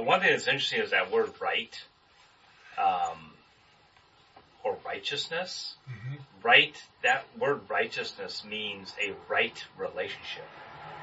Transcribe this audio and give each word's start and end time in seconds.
But 0.00 0.06
one 0.06 0.20
thing 0.20 0.30
that's 0.30 0.46
interesting 0.48 0.80
is 0.80 0.92
that 0.92 1.12
word 1.12 1.30
right, 1.42 1.78
um, 2.78 3.18
or 4.64 4.78
righteousness. 4.86 5.74
Right, 6.42 6.74
that 7.02 7.26
word 7.38 7.60
righteousness 7.68 8.42
means 8.48 8.94
a 8.98 9.12
right 9.30 9.62
relationship. 9.76 10.48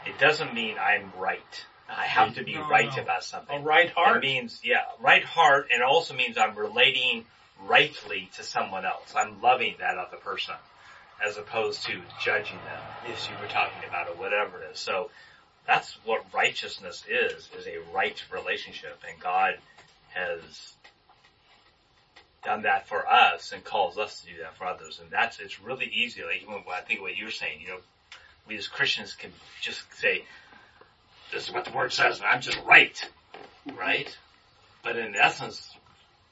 It 0.07 0.17
doesn't 0.17 0.51
mean 0.55 0.77
I'm 0.79 1.11
right. 1.15 1.65
I 1.87 2.05
have 2.05 2.33
to 2.35 2.43
be 2.43 2.55
No, 2.55 2.67
right 2.67 2.89
no. 2.97 3.03
about 3.03 3.23
something. 3.23 3.55
A 3.55 3.61
right 3.61 3.85
It 3.85 3.93
heart. 3.93 4.23
means, 4.23 4.61
yeah, 4.63 4.81
right 4.99 5.23
heart, 5.23 5.67
and 5.71 5.81
it 5.83 5.85
also 5.85 6.15
means 6.15 6.39
I'm 6.39 6.55
relating 6.55 7.23
rightly 7.67 8.31
to 8.37 8.43
someone 8.43 8.83
else. 8.83 9.13
I'm 9.15 9.39
loving 9.43 9.75
that 9.79 9.99
other 9.99 10.17
person, 10.17 10.55
as 11.23 11.37
opposed 11.37 11.85
to 11.85 12.01
judging 12.25 12.57
them, 12.65 13.13
as 13.13 13.29
you 13.29 13.35
were 13.39 13.47
talking 13.47 13.87
about, 13.87 14.07
or 14.07 14.15
whatever 14.15 14.63
it 14.63 14.71
is. 14.71 14.79
So, 14.79 15.11
that's 15.67 15.97
what 16.05 16.33
righteousness 16.33 17.03
is, 17.09 17.49
is 17.59 17.67
a 17.67 17.79
right 17.93 18.21
relationship, 18.31 18.99
and 19.07 19.19
God 19.19 19.55
has 20.13 20.73
done 22.43 22.63
that 22.63 22.87
for 22.87 23.07
us 23.07 23.51
and 23.51 23.63
calls 23.63 23.97
us 23.97 24.21
to 24.21 24.27
do 24.27 24.39
that 24.41 24.57
for 24.57 24.65
others, 24.65 24.99
and 25.01 25.11
that's, 25.11 25.39
it's 25.39 25.59
really 25.61 25.87
easy, 25.93 26.23
like, 26.23 26.41
even 26.41 26.63
I 26.73 26.81
think 26.81 27.01
what 27.01 27.17
you're 27.17 27.31
saying, 27.31 27.61
you 27.61 27.67
know, 27.69 27.79
we 28.47 28.57
as 28.57 28.67
Christians 28.67 29.13
can 29.13 29.31
just 29.61 29.81
say, 29.99 30.23
this 31.33 31.47
is 31.47 31.53
what 31.53 31.65
the 31.65 31.71
word 31.71 31.91
says, 31.91 32.19
and 32.19 32.27
I'm 32.27 32.41
just 32.41 32.59
right 32.65 32.97
right? 33.75 34.15
But 34.83 34.97
in 34.97 35.15
essence, 35.15 35.75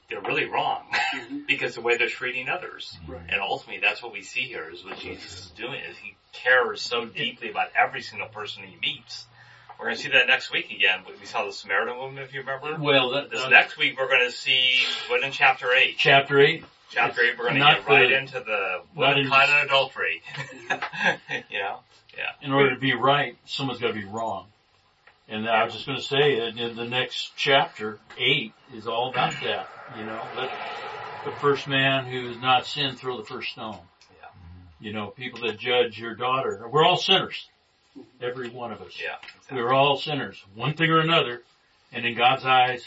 they're 0.08 0.20
really 0.20 0.44
wrong 0.46 0.82
because 1.48 1.74
the 1.74 1.80
way 1.80 1.96
they're 1.96 2.08
treating 2.08 2.48
others. 2.48 2.96
Right. 3.08 3.20
And 3.28 3.40
ultimately, 3.40 3.80
that's 3.80 4.02
what 4.02 4.12
we 4.12 4.22
see 4.22 4.42
here 4.42 4.68
is 4.72 4.84
what 4.84 4.98
Jesus 4.98 5.38
is 5.46 5.50
doing 5.56 5.80
is 5.88 5.96
he 5.98 6.14
cares 6.32 6.80
so 6.82 7.06
deeply 7.06 7.50
about 7.50 7.68
every 7.76 8.02
single 8.02 8.28
person 8.28 8.62
he 8.64 8.76
meets. 8.80 9.26
We're 9.78 9.86
going 9.86 9.96
to 9.96 10.02
see 10.02 10.08
that 10.10 10.26
next 10.26 10.50
week 10.52 10.70
again. 10.70 11.00
We 11.20 11.26
saw 11.26 11.44
the 11.44 11.52
Samaritan 11.52 11.98
woman, 11.98 12.22
if 12.22 12.32
you 12.32 12.40
remember. 12.40 12.76
Well, 12.80 13.10
that, 13.10 13.30
This 13.30 13.42
uh, 13.42 13.48
next 13.50 13.76
week, 13.76 13.98
we're 13.98 14.08
going 14.08 14.24
to 14.26 14.32
see 14.32 14.78
what 15.08 15.22
in 15.22 15.32
chapter 15.32 15.70
eight. 15.72 15.96
chapter 15.98 16.40
eight. 16.40 16.64
Chapter 16.88 17.20
eight, 17.22 17.36
we're 17.36 17.44
going 17.44 17.54
to 17.56 17.60
Not 17.60 17.78
get 17.80 17.88
right 17.88 18.08
the- 18.08 18.16
into 18.18 18.40
the 18.40 18.80
not 18.94 18.96
woman 18.96 19.18
in- 19.18 19.28
caught 19.28 19.48
in 19.50 19.66
adultery. 19.66 20.22
you 21.50 21.58
know, 21.58 21.80
in 22.40 22.52
order 22.52 22.72
to 22.74 22.80
be 22.80 22.94
right, 22.94 23.36
someone's 23.44 23.80
got 23.80 23.88
to 23.88 23.92
be 23.92 24.04
wrong. 24.04 24.46
And 25.28 25.48
I 25.48 25.64
was 25.64 25.72
just 25.74 25.86
going 25.86 25.98
to 25.98 26.04
say 26.04 26.38
that 26.40 26.56
in 26.56 26.76
the 26.76 26.84
next 26.84 27.32
chapter, 27.36 27.98
eight, 28.16 28.52
is 28.74 28.86
all 28.86 29.10
about 29.10 29.32
that. 29.42 29.68
You 29.98 30.04
know, 30.06 30.22
let 30.36 30.50
the 31.24 31.32
first 31.40 31.66
man 31.66 32.06
who 32.06 32.28
has 32.28 32.38
not 32.38 32.66
sinned 32.66 32.98
throw 32.98 33.16
the 33.16 33.24
first 33.24 33.50
stone. 33.50 33.78
Yeah. 34.20 34.28
You 34.80 34.92
know, 34.92 35.08
people 35.08 35.40
that 35.46 35.58
judge 35.58 35.98
your 35.98 36.14
daughter, 36.14 36.68
we're 36.70 36.84
all 36.84 36.96
sinners. 36.96 37.48
Every 38.20 38.50
one 38.50 38.72
of 38.72 38.82
us. 38.82 38.92
yeah, 39.02 39.16
exactly. 39.36 39.62
We're 39.62 39.72
all 39.72 39.96
sinners, 39.96 40.42
one 40.54 40.74
thing 40.74 40.90
or 40.90 41.00
another. 41.00 41.42
And 41.92 42.04
in 42.04 42.14
God's 42.16 42.44
eyes, 42.44 42.84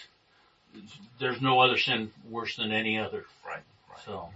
there's 1.19 1.41
no 1.41 1.59
other 1.59 1.77
sin 1.77 2.11
worse 2.29 2.55
than 2.55 2.71
any 2.71 2.99
other. 2.99 3.25
right, 3.45 3.63
right. 3.89 3.99
So, 4.05 4.29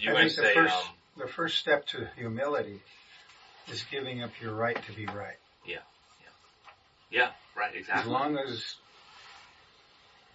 You 0.00 0.10
I 0.10 0.14
might 0.14 0.20
think 0.22 0.36
the 0.36 0.42
say, 0.42 0.54
first, 0.54 0.74
um, 0.76 0.82
the 1.16 1.28
first 1.28 1.58
step 1.58 1.86
to 1.88 2.08
humility 2.16 2.80
is 3.68 3.84
giving 3.90 4.22
up 4.22 4.30
your 4.42 4.54
right 4.54 4.76
to 4.86 4.92
be 4.92 5.06
right. 5.06 5.36
Yeah, 7.10 7.30
right, 7.56 7.74
exactly. 7.74 8.02
As 8.02 8.08
long 8.08 8.38
as 8.38 8.74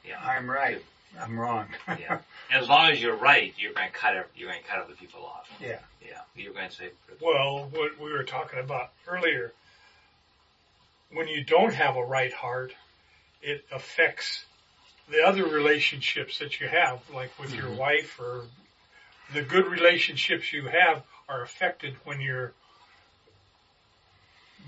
Yeah. 0.08 0.20
I'm 0.24 0.50
right, 0.50 0.84
I'm 1.20 1.38
wrong. 1.40 1.68
Yeah. 1.88 2.20
As 2.52 2.68
long 2.68 2.92
as 2.92 3.02
you're 3.02 3.16
right, 3.16 3.54
you're 3.58 3.74
going 3.74 3.88
to 3.90 3.94
cut 3.94 4.16
ev- 4.16 4.30
you're 4.36 4.50
going 4.50 4.62
to 4.62 4.68
cut 4.68 4.80
other 4.80 4.94
people 4.94 5.26
off. 5.26 5.50
Yeah. 5.60 5.80
Yeah. 6.06 6.22
You're 6.36 6.54
going 6.54 6.70
to 6.70 6.76
say, 6.76 6.90
Well, 7.22 7.70
what 7.72 8.00
we 8.00 8.12
were 8.12 8.24
talking 8.24 8.60
about 8.60 8.92
earlier, 9.08 9.52
when 11.12 11.28
you 11.28 11.44
don't 11.44 11.74
have 11.74 11.96
a 11.98 12.04
right 12.04 12.34
heart, 12.34 12.74
it 13.42 13.66
affects 13.72 14.46
the 15.10 15.26
other 15.26 15.46
relationships 15.46 16.40
that 16.40 16.60
you 16.60 16.68
have, 16.68 17.02
like 17.14 17.38
with 17.40 17.54
your 17.54 17.66
mm-hmm. 17.66 17.78
wife 17.78 18.20
or 18.20 18.46
the 19.34 19.42
good 19.42 19.68
relationships 19.68 20.52
you 20.52 20.68
have 20.68 21.04
are 21.28 21.42
affected 21.42 21.96
when 22.06 22.22
you're 22.22 22.54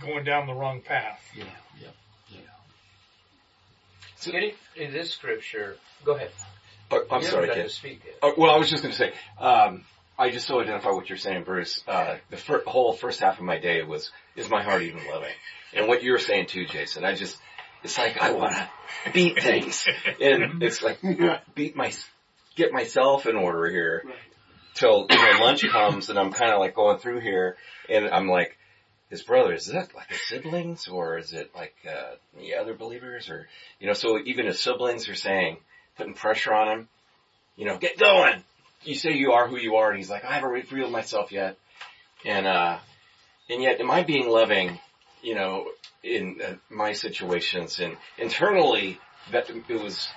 going 0.01 0.23
down 0.23 0.47
the 0.47 0.53
wrong 0.53 0.81
path. 0.81 1.21
yeah, 1.35 1.43
yeah. 1.79 1.87
In, 4.25 4.51
in 4.75 4.93
this 4.93 5.11
scripture, 5.11 5.75
go 6.05 6.15
ahead. 6.15 6.31
Oh, 6.91 7.05
I'm 7.11 7.21
You 7.21 7.27
sorry, 7.27 7.47
haven't 7.47 7.55
Ken. 7.55 7.63
to 7.65 7.73
speak 7.73 8.01
yet. 8.05 8.15
Oh, 8.21 8.33
well, 8.37 8.51
I 8.51 8.57
was 8.57 8.69
just 8.69 8.83
going 8.83 8.93
to 8.93 8.97
say, 8.97 9.11
um, 9.39 9.83
I 10.17 10.29
just 10.29 10.47
so 10.47 10.61
identify 10.61 10.91
what 10.91 11.09
you're 11.09 11.17
saying, 11.17 11.43
Bruce. 11.43 11.83
Uh, 11.87 12.15
the 12.29 12.37
fir- 12.37 12.63
whole 12.65 12.93
first 12.93 13.19
half 13.19 13.39
of 13.39 13.43
my 13.43 13.57
day 13.59 13.81
was, 13.83 14.11
is 14.35 14.49
my 14.49 14.63
heart 14.63 14.83
even 14.83 15.01
loving? 15.11 15.33
And 15.73 15.87
what 15.87 16.03
you 16.03 16.11
were 16.11 16.19
saying 16.19 16.45
too, 16.45 16.65
Jason, 16.65 17.03
I 17.03 17.15
just, 17.15 17.37
it's 17.83 17.97
like 17.97 18.21
I 18.21 18.31
want 18.31 18.53
to 18.55 19.11
beat 19.11 19.41
things. 19.41 19.85
And 20.21 20.63
it's 20.63 20.81
like, 20.81 20.99
beat 21.55 21.75
my, 21.75 21.91
get 22.55 22.71
myself 22.71 23.25
in 23.25 23.35
order 23.35 23.69
here 23.69 24.03
till 24.75 25.07
you 25.09 25.15
know, 25.17 25.39
lunch 25.41 25.67
comes 25.67 26.09
and 26.09 26.17
I'm 26.17 26.31
kind 26.31 26.51
of 26.53 26.59
like 26.59 26.75
going 26.75 26.99
through 26.99 27.19
here 27.19 27.57
and 27.89 28.07
I'm 28.07 28.29
like, 28.29 28.57
his 29.13 29.21
brother, 29.21 29.53
is 29.53 29.67
that 29.67 29.93
like 29.93 30.09
his 30.09 30.27
siblings 30.27 30.87
or 30.87 31.19
is 31.19 31.33
it 31.33 31.51
like, 31.53 31.75
uh, 31.87 32.15
the 32.35 32.55
other 32.55 32.73
believers 32.73 33.29
or, 33.29 33.47
you 33.79 33.85
know, 33.85 33.93
so 33.93 34.17
even 34.25 34.47
his 34.47 34.59
siblings 34.59 35.07
are 35.07 35.13
saying, 35.13 35.57
putting 35.95 36.15
pressure 36.15 36.51
on 36.51 36.67
him, 36.67 36.89
you 37.55 37.65
know, 37.67 37.77
get 37.77 37.99
going. 37.99 38.43
You 38.81 38.95
say 38.95 39.11
you 39.11 39.33
are 39.33 39.47
who 39.47 39.57
you 39.57 39.75
are 39.75 39.89
and 39.89 39.99
he's 39.99 40.09
like, 40.09 40.25
I 40.25 40.33
haven't 40.33 40.49
revealed 40.49 40.91
myself 40.91 41.31
yet. 41.31 41.59
And, 42.25 42.47
uh, 42.47 42.79
and 43.51 43.61
yet 43.61 43.79
am 43.79 43.91
I 43.91 44.01
being 44.01 44.27
loving, 44.27 44.79
you 45.21 45.35
know, 45.35 45.67
in 46.03 46.41
uh, 46.43 46.55
my 46.71 46.93
situations 46.93 47.79
and 47.79 47.95
internally 48.17 48.99
that 49.31 49.47
it 49.47 49.79
was 49.79 50.09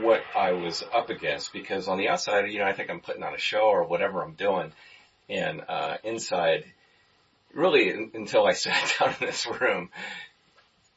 what 0.00 0.22
I 0.34 0.52
was 0.52 0.82
up 0.94 1.10
against 1.10 1.52
because 1.52 1.86
on 1.86 1.98
the 1.98 2.08
outside, 2.08 2.50
you 2.50 2.60
know, 2.60 2.64
I 2.64 2.72
think 2.72 2.88
I'm 2.88 3.00
putting 3.00 3.22
on 3.22 3.34
a 3.34 3.38
show 3.38 3.66
or 3.66 3.84
whatever 3.84 4.22
I'm 4.22 4.32
doing. 4.32 4.72
And, 5.28 5.62
uh, 5.68 5.98
inside, 6.02 6.64
really 7.54 7.90
until 8.14 8.46
I 8.46 8.52
sat 8.54 8.94
down 8.98 9.14
in 9.20 9.26
this 9.26 9.46
room, 9.46 9.90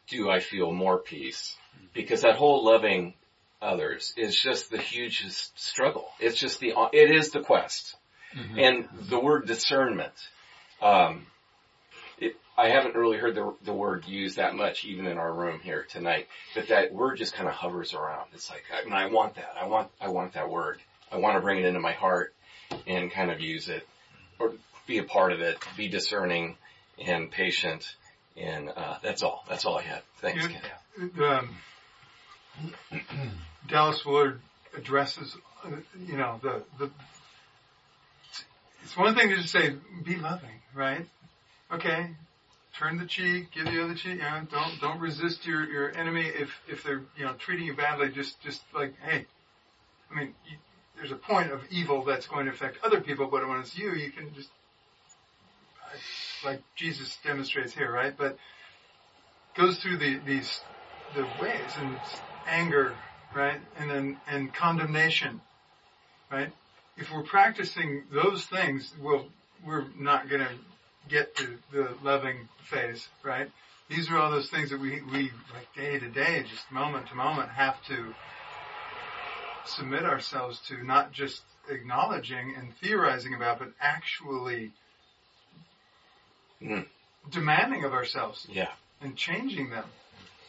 do 0.08 0.30
I 0.30 0.40
feel 0.40 0.72
more 0.72 1.00
peace? 1.00 1.56
Because 1.94 2.22
that 2.22 2.36
whole 2.36 2.64
loving 2.64 3.14
others 3.62 4.14
is 4.18 4.40
just 4.40 4.72
the 4.72 4.78
hugest 4.78 5.60
struggle. 5.60 6.08
It's 6.20 6.40
just 6.40 6.60
the, 6.60 6.74
it 6.94 7.12
is 7.12 7.32
the 7.32 7.42
quest. 7.42 7.96
And 8.58 8.88
the 9.10 9.20
word 9.20 9.46
discernment, 9.46 10.14
um, 10.82 11.28
it, 12.18 12.36
I 12.58 12.70
haven't 12.70 12.96
really 12.96 13.18
heard 13.18 13.36
the, 13.36 13.54
the 13.64 13.74
word 13.74 14.06
used 14.06 14.38
that 14.38 14.56
much 14.56 14.86
even 14.86 15.06
in 15.06 15.18
our 15.18 15.34
room 15.34 15.60
here 15.60 15.86
tonight, 15.90 16.28
but 16.56 16.70
that 16.70 16.94
word 16.94 17.18
just 17.18 17.34
kind 17.34 17.50
of 17.50 17.56
hovers 17.56 17.94
around. 17.94 18.28
It's 18.34 18.50
like, 18.50 18.64
I 18.74 18.86
mean, 18.86 18.94
I 18.94 19.08
want 19.08 19.36
that. 19.36 19.54
I 19.60 19.68
want, 19.68 19.90
I 20.00 20.08
want 20.08 20.34
that 20.34 20.50
word. 20.50 20.80
I 21.12 21.18
want 21.18 21.36
to 21.36 21.42
bring 21.42 21.60
it 21.60 21.66
into 21.66 21.82
my 21.82 21.92
heart 21.92 22.34
and 22.88 23.12
kind 23.12 23.32
of 23.32 23.42
use 23.42 23.68
it 23.68 23.86
or 24.40 24.54
be 24.92 24.98
a 24.98 25.04
part 25.04 25.32
of 25.32 25.40
it, 25.40 25.58
be 25.78 25.88
discerning 25.88 26.58
and 27.00 27.32
patient. 27.32 27.96
And, 28.36 28.70
uh, 28.70 28.98
that's 29.02 29.24
all. 29.24 29.44
That's 29.50 29.66
all 29.66 29.78
I 29.78 29.84
had. 29.84 30.02
Thanks, 30.18 30.48
Yeah. 30.48 30.60
Ken. 30.98 31.50
um, 32.92 33.02
Dallas 33.68 34.06
Willard 34.06 34.42
addresses, 34.78 35.36
uh, 35.66 35.70
you 36.06 36.18
know, 36.18 36.40
the, 36.44 36.64
the, 36.78 36.92
it's 38.84 38.98
one 38.98 39.16
thing 39.16 39.30
to 39.30 39.38
just 39.38 39.50
say, 39.50 39.76
be 40.04 40.18
loving, 40.18 40.50
right? 40.74 41.06
Okay. 41.72 42.12
Turn 42.78 42.98
the 42.98 43.06
cheek, 43.06 43.52
give 43.54 43.66
the 43.66 43.84
other 43.84 43.96
cheek, 43.96 44.16
you 44.16 44.18
know, 44.20 44.42
don't, 44.52 44.80
don't 44.82 45.00
resist 45.00 45.46
your, 45.46 45.64
your 45.66 45.96
enemy 45.96 46.26
if, 46.26 46.50
if 46.68 46.84
they're, 46.84 47.02
you 47.18 47.26
know, 47.26 47.34
treating 47.34 47.66
you 47.66 47.76
badly, 47.76 48.10
just, 48.10 48.42
just 48.42 48.62
like, 48.74 48.94
hey, 49.02 49.26
I 50.12 50.16
mean, 50.16 50.34
you, 50.50 50.58
there's 50.98 51.12
a 51.12 51.16
point 51.16 51.52
of 51.52 51.62
evil 51.70 52.04
that's 52.04 52.28
going 52.28 52.46
to 52.46 52.52
affect 52.52 52.78
other 52.84 53.00
people, 53.02 53.28
but 53.28 53.48
when 53.48 53.60
it's 53.60 53.78
you, 53.78 53.94
you 53.94 54.12
can 54.12 54.34
just, 54.34 54.50
like 56.44 56.62
Jesus 56.76 57.18
demonstrates 57.24 57.74
here, 57.74 57.92
right? 57.92 58.16
But 58.18 58.38
goes 59.56 59.78
through 59.80 59.98
the, 59.98 60.20
these, 60.26 60.60
the 61.16 61.26
ways 61.42 61.76
and 61.80 61.98
anger, 62.48 62.96
right? 63.36 63.60
And 63.80 63.90
then, 63.90 64.18
and 64.30 64.54
condemnation, 64.54 65.42
right? 66.32 66.52
If 66.98 67.12
we're 67.12 67.24
practicing 67.24 68.04
those 68.12 68.46
things, 68.46 68.94
we'll, 69.02 69.26
we're 69.66 69.86
not 70.00 70.30
gonna 70.30 70.50
get 71.10 71.36
to 71.38 71.58
the 71.72 71.90
loving 72.04 72.48
phase, 72.70 73.08
right? 73.24 73.50
These 73.90 74.10
are 74.10 74.18
all 74.18 74.32
those 74.32 74.50
things 74.50 74.70
that 74.70 74.80
we, 74.80 75.02
we, 75.12 75.32
like 75.54 75.68
day 75.76 76.00
to 76.00 76.10
day, 76.10 76.44
just 76.50 76.72
moment 76.72 77.08
to 77.08 77.16
moment 77.16 77.50
have 77.50 77.84
to 77.88 78.14
submit 79.66 80.04
ourselves 80.04 80.62
to, 80.68 80.84
not 80.84 81.12
just 81.12 81.42
acknowledging 81.70 82.56
and 82.58 82.74
theorizing 82.82 83.34
about, 83.34 83.60
but 83.60 83.70
actually 83.80 84.72
Mm. 86.62 86.86
demanding 87.30 87.84
of 87.86 87.94
ourselves 87.94 88.46
Yeah. 88.50 88.72
and 89.02 89.16
changing 89.18 89.70
them 89.70 89.86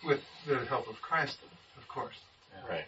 with 0.04 0.20
the 0.46 0.64
help 0.66 0.88
of 0.88 1.00
Christ, 1.00 1.38
of 1.76 1.88
course. 1.88 2.18
Right. 2.68 2.86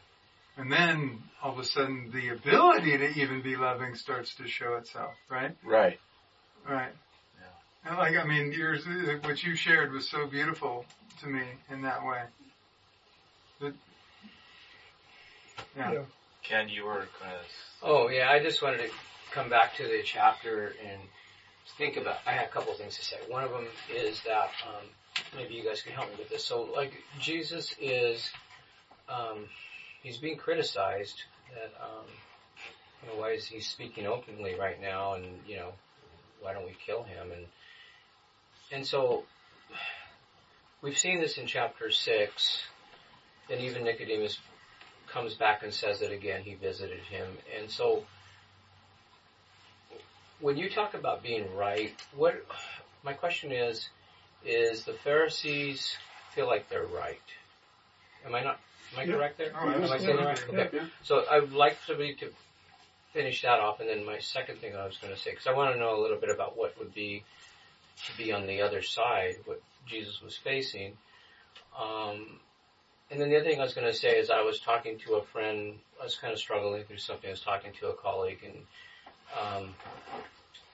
And 0.57 0.71
then 0.73 1.23
all 1.43 1.53
of 1.53 1.59
a 1.59 1.65
sudden 1.65 2.11
the 2.13 2.29
ability 2.29 2.97
to 2.99 3.09
even 3.19 3.43
be 3.43 3.57
loving 3.57 3.95
starts 3.95 4.35
to 4.37 4.47
show 4.47 4.75
itself, 4.77 5.15
right? 5.29 5.57
Right. 5.63 5.99
Right. 6.69 6.93
And 7.87 7.99
like, 7.99 8.17
I 8.17 8.25
mean, 8.25 8.53
yours, 8.53 8.87
what 9.23 9.43
you 9.43 9.57
shared 9.57 9.93
was 9.93 10.09
so 10.09 10.27
beautiful 10.27 10.87
to 11.21 11.27
me 11.27 11.43
in 11.69 11.83
that 11.83 12.05
way. 12.05 12.23
That 13.61 13.75
Yeah. 15.77 15.93
Yeah. 15.93 16.05
Ken, 16.43 16.69
you 16.69 16.85
were 16.85 17.07
gonna. 17.21 17.39
Oh 17.83 18.09
yeah, 18.09 18.31
I 18.31 18.43
just 18.43 18.63
wanted 18.63 18.79
to 18.79 18.91
come 19.33 19.49
back 19.51 19.77
to 19.77 19.83
the 19.87 20.03
chapter 20.03 20.75
and 20.87 21.01
think 21.73 21.97
about. 21.97 22.17
I 22.27 22.33
have 22.33 22.47
a 22.47 22.51
couple 22.51 22.73
of 22.73 22.79
things 22.79 22.97
to 22.97 23.05
say. 23.05 23.17
One 23.29 23.45
of 23.45 23.51
them 23.51 23.67
is 23.93 24.21
that 24.23 24.51
um, 24.67 24.87
maybe 25.37 25.55
you 25.55 25.65
guys 25.65 25.83
can 25.83 25.93
help 25.93 26.09
me 26.11 26.17
with 26.19 26.29
this. 26.29 26.45
So, 26.45 26.69
like 26.75 26.93
Jesus 27.21 27.75
is, 27.81 28.31
um, 29.09 29.47
he's 30.03 30.19
being 30.19 30.37
criticized. 30.37 31.23
That 31.55 31.73
um, 31.83 32.07
you 33.03 33.09
know, 33.09 33.21
why 33.21 33.31
is 33.31 33.47
he 33.47 33.61
speaking 33.61 34.07
openly 34.07 34.55
right 34.59 34.81
now? 34.81 35.15
And 35.15 35.27
you 35.47 35.57
know, 35.57 35.73
why 36.41 36.53
don't 36.53 36.67
we 36.67 36.77
kill 36.85 37.03
him? 37.03 37.33
And 37.33 37.47
and 38.73 38.87
so 38.87 39.25
we've 40.83 40.99
seen 40.99 41.21
this 41.21 41.39
in 41.39 41.47
chapter 41.47 41.91
six, 41.91 42.63
and 43.51 43.61
even 43.61 43.85
Nicodemus 43.85 44.39
comes 45.09 45.35
back 45.35 45.63
and 45.63 45.73
says 45.73 46.03
it 46.03 46.13
again. 46.13 46.43
He 46.43 46.55
visited 46.55 47.01
him, 47.01 47.27
and 47.59 47.71
so 47.71 48.05
when 50.41 50.57
you 50.57 50.69
talk 50.69 50.95
about 50.95 51.23
being 51.23 51.55
right, 51.55 51.95
what 52.15 52.45
my 53.03 53.13
question 53.13 53.53
is, 53.53 53.89
is 54.45 54.85
the 54.85 54.93
Pharisees 54.93 55.97
feel 56.35 56.47
like 56.47 56.69
they're 56.69 56.87
right? 56.87 57.21
Am 58.27 58.35
I 58.35 58.43
not? 58.43 58.59
Am 58.93 58.99
I 58.99 59.03
Yeah. 59.05 59.15
correct 59.15 59.39
there? 59.39 59.53
Oh, 59.55 59.69
Am 59.69 59.85
I 59.85 59.99
saying 59.99 60.17
that 60.17 60.25
right? 60.27 60.49
Okay. 60.49 60.71
Yeah. 60.73 60.87
So 61.03 61.25
I 61.31 61.41
would 61.41 61.53
like 61.53 61.79
somebody 61.87 62.15
to 62.17 62.33
finish 63.13 63.43
that 63.43 63.61
off, 63.61 63.81
and 63.81 63.89
then 63.89 64.05
my 64.05 64.19
second 64.19 64.61
thing 64.61 64.77
I 64.77 64.85
was 64.85 64.99
going 64.99 65.15
to 65.15 65.19
say, 65.19 65.31
because 65.31 65.47
I 65.47 65.53
want 65.53 65.73
to 65.73 65.79
know 65.79 65.99
a 65.99 66.01
little 66.01 66.19
bit 66.19 66.31
about 66.31 66.57
what 66.57 66.77
would 66.79 66.93
be 66.95 67.25
to 68.07 68.17
be 68.17 68.33
on 68.33 68.47
the 68.47 68.63
other 68.63 68.83
side, 68.83 69.37
what 69.45 69.63
Jesus 69.87 70.21
was 70.21 70.37
facing. 70.37 70.97
Um, 71.79 72.41
and 73.11 73.21
then 73.21 73.31
the 73.31 73.37
other 73.37 73.45
thing 73.45 73.61
I 73.61 73.65
was 73.65 73.75
going 73.75 73.87
to 73.87 73.97
say 73.97 74.19
is 74.19 74.31
I 74.31 74.43
was 74.43 74.59
talking 74.61 74.99
to 75.01 75.15
a 75.15 75.25
friend, 75.25 75.79
I 76.01 76.05
was 76.05 76.17
kind 76.17 76.33
of 76.33 76.39
struggling 76.39 76.85
through 76.85 76.99
something, 76.99 77.29
I 77.29 77.33
was 77.33 77.41
talking 77.41 77.73
to 77.81 77.89
a 77.89 77.95
colleague, 77.95 78.41
and 78.45 78.67
um, 79.41 79.75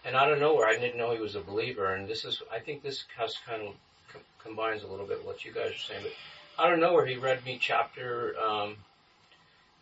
and 0.05 0.17
out 0.17 0.33
of 0.33 0.39
nowhere, 0.39 0.67
I 0.67 0.77
didn't 0.79 0.99
know 0.99 1.13
he 1.13 1.21
was 1.21 1.35
a 1.35 1.41
believer, 1.41 1.95
and 1.95 2.09
this 2.09 2.25
is, 2.25 2.43
I 2.53 2.59
think 2.59 2.83
this 2.83 3.05
has 3.17 3.37
kind 3.47 3.63
of 3.63 3.75
com- 4.13 4.23
combines 4.43 4.83
a 4.83 4.87
little 4.87 5.07
bit 5.07 5.25
what 5.25 5.45
you 5.45 5.53
guys 5.53 5.73
are 5.73 5.79
saying, 5.79 6.03
but 6.03 6.63
out 6.65 6.73
of 6.73 6.79
nowhere, 6.79 7.07
he 7.07 7.17
read 7.17 7.45
me 7.45 7.59
chapter, 7.61 8.35
um, 8.39 8.77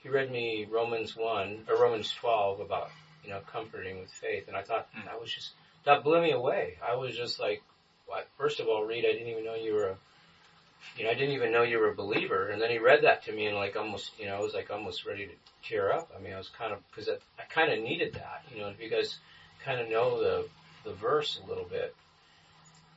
he 0.02 0.08
read 0.08 0.30
me 0.30 0.66
Romans 0.70 1.16
1, 1.16 1.66
or 1.68 1.76
Romans 1.76 2.12
12 2.12 2.60
about, 2.60 2.90
you 3.24 3.30
know, 3.30 3.40
comforting 3.52 4.00
with 4.00 4.10
faith, 4.10 4.48
and 4.48 4.56
I 4.56 4.62
thought 4.62 4.88
Mm. 4.94 5.04
that 5.06 5.20
was 5.20 5.32
just, 5.32 5.50
that 5.84 6.02
blew 6.04 6.20
me 6.20 6.32
away. 6.32 6.78
I 6.86 6.94
was 6.96 7.16
just 7.16 7.38
like, 7.40 7.62
what? 8.06 8.26
first 8.38 8.58
of 8.60 8.68
all, 8.68 8.84
Reed, 8.84 9.04
I 9.04 9.12
didn't 9.12 9.28
even 9.28 9.44
know 9.44 9.54
you 9.54 9.74
were 9.74 9.88
a, 9.90 9.96
you 10.96 11.04
know, 11.04 11.10
I 11.10 11.14
didn't 11.14 11.34
even 11.34 11.52
know 11.52 11.62
you 11.62 11.78
were 11.78 11.90
a 11.90 11.94
believer, 11.94 12.48
and 12.48 12.60
then 12.60 12.70
he 12.70 12.78
read 12.78 13.04
that 13.04 13.24
to 13.24 13.32
me 13.32 13.46
and 13.46 13.56
like 13.56 13.76
almost, 13.76 14.12
you 14.18 14.26
know, 14.26 14.36
I 14.36 14.40
was 14.40 14.54
like 14.54 14.70
almost 14.70 15.06
ready 15.06 15.26
to 15.26 15.32
tear 15.68 15.92
up. 15.92 16.10
I 16.16 16.20
mean, 16.20 16.32
I 16.32 16.38
was 16.38 16.48
kind 16.48 16.72
of, 16.72 16.78
cause 16.92 17.08
I, 17.08 17.14
I 17.40 17.44
kind 17.46 17.72
of 17.72 17.78
needed 17.78 18.14
that, 18.14 18.42
you 18.52 18.60
know, 18.60 18.68
if 18.68 18.80
you 18.80 18.90
guys 18.90 19.18
kind 19.64 19.80
of 19.80 19.88
know 19.88 20.20
the, 20.20 20.48
the 20.84 20.92
verse 20.94 21.40
a 21.44 21.48
little 21.48 21.64
bit, 21.64 21.94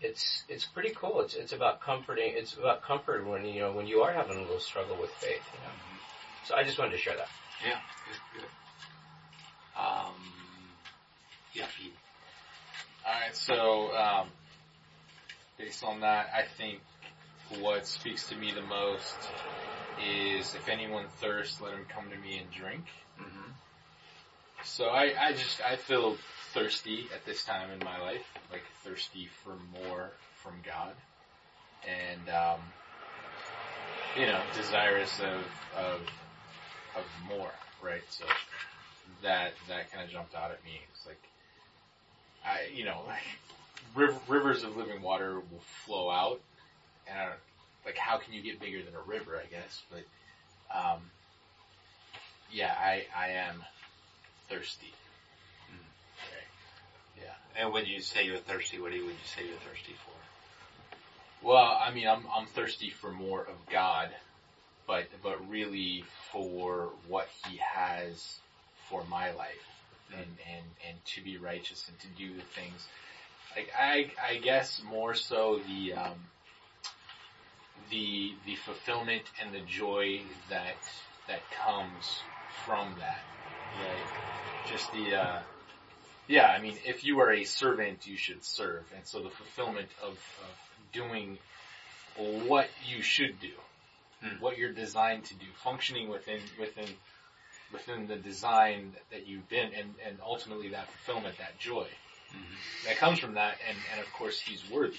it's, 0.01 0.43
it's 0.49 0.65
pretty 0.65 0.91
cool. 0.95 1.21
It's, 1.21 1.35
it's 1.35 1.53
about 1.53 1.81
comforting, 1.81 2.33
it's 2.35 2.55
about 2.55 2.81
comfort 2.81 3.27
when, 3.27 3.45
you 3.45 3.59
know, 3.59 3.71
when 3.71 3.85
you 3.85 4.01
are 4.01 4.11
having 4.11 4.37
a 4.37 4.41
little 4.41 4.59
struggle 4.59 4.97
with 4.99 5.11
faith, 5.11 5.43
you 5.53 5.59
know. 5.59 5.73
So 6.45 6.55
I 6.55 6.63
just 6.63 6.79
wanted 6.79 6.91
to 6.91 6.97
share 6.97 7.15
that. 7.15 7.29
Yeah, 7.63 7.77
good, 8.33 8.41
good. 8.41 8.49
Um, 9.79 10.15
yeah, 11.53 11.65
Alright, 13.05 13.35
so, 13.35 13.95
um, 13.95 14.27
based 15.57 15.83
on 15.83 16.01
that, 16.01 16.31
I 16.35 16.43
think 16.57 16.81
what 17.59 17.85
speaks 17.85 18.27
to 18.29 18.35
me 18.35 18.51
the 18.51 18.61
most 18.61 19.15
is 19.99 20.55
if 20.55 20.69
anyone 20.69 21.05
thirsts, 21.19 21.61
let 21.61 21.73
him 21.73 21.85
come 21.89 22.09
to 22.09 22.17
me 22.17 22.37
and 22.37 22.49
drink. 22.51 22.85
Mm-hmm. 23.19 23.51
So 24.63 24.85
I, 24.85 25.13
I 25.19 25.31
just, 25.33 25.61
I 25.61 25.75
feel 25.75 26.17
thirsty 26.53 27.07
at 27.13 27.25
this 27.25 27.43
time 27.43 27.69
in 27.71 27.79
my 27.85 27.99
life, 27.99 28.25
like 28.51 28.63
thirsty 28.83 29.29
for 29.43 29.53
more 29.83 30.11
from 30.35 30.53
God. 30.65 30.93
And, 31.87 32.29
um, 32.29 32.59
you 34.17 34.25
know, 34.25 34.41
desirous 34.55 35.19
of, 35.19 35.41
of, 35.77 36.01
of 36.95 37.05
more, 37.27 37.51
right? 37.81 38.03
So 38.09 38.25
that, 39.23 39.53
that 39.67 39.91
kind 39.91 40.03
of 40.03 40.11
jumped 40.11 40.35
out 40.35 40.51
at 40.51 40.63
me. 40.63 40.81
It's 40.91 41.05
like, 41.05 41.21
I, 42.45 42.73
you 42.73 42.85
know, 42.85 43.01
like, 43.07 44.17
rivers 44.27 44.63
of 44.63 44.77
living 44.77 45.01
water 45.01 45.35
will 45.35 45.63
flow 45.85 46.09
out 46.09 46.41
I 47.17 47.25
don't, 47.25 47.39
like 47.85 47.97
how 47.97 48.17
can 48.17 48.33
you 48.33 48.41
get 48.41 48.59
bigger 48.59 48.81
than 48.83 48.95
a 48.95 49.01
river, 49.01 49.41
I 49.41 49.45
guess, 49.49 49.81
but, 49.89 50.03
um, 50.77 51.01
yeah, 52.51 52.73
I, 52.77 53.05
I 53.17 53.29
am 53.29 53.63
thirsty. 54.49 54.93
Right. 55.69 57.23
Yeah. 57.23 57.61
And 57.63 57.73
when 57.73 57.85
you 57.85 58.01
say 58.01 58.25
you're 58.25 58.37
thirsty, 58.37 58.79
what 58.79 58.91
do 58.91 58.97
you, 58.97 59.05
would 59.05 59.13
you 59.13 59.27
say 59.35 59.47
you're 59.47 59.57
thirsty 59.57 59.93
for? 60.05 60.11
Well, 61.41 61.79
I 61.83 61.91
mean, 61.91 62.07
I'm 62.07 62.23
I'm 62.35 62.45
thirsty 62.45 62.91
for 62.91 63.11
more 63.11 63.41
of 63.41 63.55
God, 63.71 64.09
but 64.85 65.07
but 65.23 65.49
really 65.49 66.03
for 66.31 66.89
what 67.07 67.27
He 67.47 67.57
has 67.57 68.39
for 68.89 69.03
my 69.05 69.31
life, 69.31 69.65
and 70.11 70.27
and 70.53 70.65
and 70.87 71.05
to 71.05 71.21
be 71.23 71.37
righteous 71.37 71.87
and 71.87 71.99
to 71.99 72.07
do 72.09 72.35
the 72.35 72.43
things. 72.43 72.87
Like 73.55 73.71
I 73.77 74.11
I 74.23 74.37
guess 74.37 74.81
more 74.87 75.15
so 75.15 75.59
the 75.67 75.93
um 75.93 76.19
the 77.91 78.33
the 78.45 78.55
fulfillment 78.55 79.23
and 79.41 79.53
the 79.53 79.61
joy 79.61 80.21
that 80.49 80.77
that 81.27 81.41
comes 81.65 82.23
from 82.65 82.95
that, 82.99 83.23
right? 83.79 84.07
Just 84.65 84.91
the 84.91 85.15
uh 85.15 85.39
yeah, 86.27 86.47
I 86.47 86.61
mean, 86.61 86.77
if 86.85 87.03
you 87.03 87.19
are 87.19 87.33
a 87.33 87.43
servant, 87.43 88.07
you 88.07 88.15
should 88.15 88.43
serve. 88.45 88.83
And 88.95 89.05
so 89.05 89.21
the 89.21 89.29
fulfillment 89.29 89.89
of, 90.01 90.11
of 90.11 90.93
doing 90.93 91.37
what 92.47 92.69
you 92.87 93.01
should 93.01 93.39
do, 93.41 93.51
Hmm. 94.21 94.39
what 94.39 94.57
you're 94.57 94.71
designed 94.71 95.25
to 95.25 95.33
do, 95.33 95.47
functioning 95.63 96.07
within, 96.07 96.39
within, 96.59 96.87
within 97.73 98.07
the 98.07 98.15
design 98.17 98.93
that 99.11 99.27
you've 99.27 99.49
been, 99.49 99.71
and, 99.73 99.95
and 100.07 100.17
ultimately 100.23 100.69
that 100.69 100.87
fulfillment, 100.91 101.37
that 101.39 101.57
joy 101.59 101.87
Mm-hmm. 102.33 102.87
that 102.87 102.97
comes 102.97 103.19
from 103.19 103.33
that. 103.33 103.55
And, 103.67 103.77
and 103.91 103.99
of 103.99 104.11
course 104.13 104.39
he's 104.39 104.63
worthy, 104.71 104.95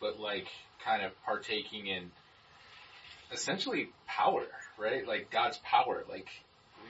but 0.00 0.20
like 0.20 0.48
kind 0.84 1.02
of 1.02 1.12
partaking 1.24 1.86
in 1.86 2.10
essentially 3.32 3.88
power, 4.06 4.46
right? 4.78 5.06
Like 5.06 5.30
God's 5.30 5.58
power, 5.58 6.04
like 6.08 6.28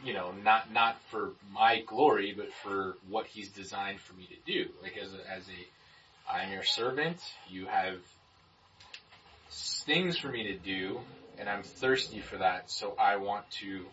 you 0.04 0.12
know, 0.12 0.32
not 0.44 0.72
not 0.72 1.00
for 1.10 1.32
my 1.52 1.82
glory, 1.86 2.34
but 2.36 2.52
for 2.52 2.96
what 3.08 3.26
He's 3.26 3.48
designed 3.48 4.00
for 4.00 4.14
me 4.14 4.26
to 4.26 4.52
do. 4.52 4.68
Like 4.82 4.96
as 4.96 5.12
a, 5.12 5.30
as 5.30 5.42
a, 5.48 6.32
I 6.32 6.42
am 6.42 6.52
your 6.52 6.64
servant. 6.64 7.18
You 7.48 7.66
have 7.66 7.98
things 9.50 10.18
for 10.18 10.28
me 10.28 10.44
to 10.52 10.58
do, 10.58 11.00
and 11.38 11.48
I'm 11.48 11.62
thirsty 11.62 12.20
for 12.20 12.38
that. 12.38 12.70
So 12.70 12.94
I 12.98 13.16
want 13.16 13.50
to 13.62 13.86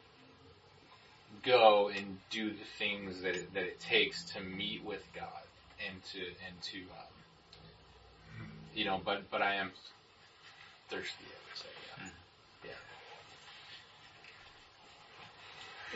go 1.44 1.90
and 1.96 2.18
do 2.30 2.50
the 2.50 2.66
things 2.78 3.22
that 3.22 3.36
it, 3.36 3.54
that 3.54 3.64
it 3.64 3.80
takes 3.80 4.24
to 4.34 4.42
meet 4.42 4.84
with 4.84 5.04
God 5.16 5.28
and 5.88 6.04
to 6.12 6.20
and 6.20 6.62
to 6.62 6.80
um, 6.80 7.13
you 8.74 8.86
know. 8.86 9.02
But 9.04 9.30
but 9.32 9.42
I 9.42 9.56
am 9.56 9.72
thirsty. 10.90 11.26
I 11.26 11.40
would 11.48 11.58
say. 11.58 11.68
Yeah. 11.98 12.10
Yeah. 12.66 12.72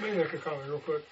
Let 0.01 0.11
me 0.11 0.23
make 0.23 0.33
a 0.33 0.37
comment 0.37 0.69
real 0.69 0.79
quick. 0.79 1.05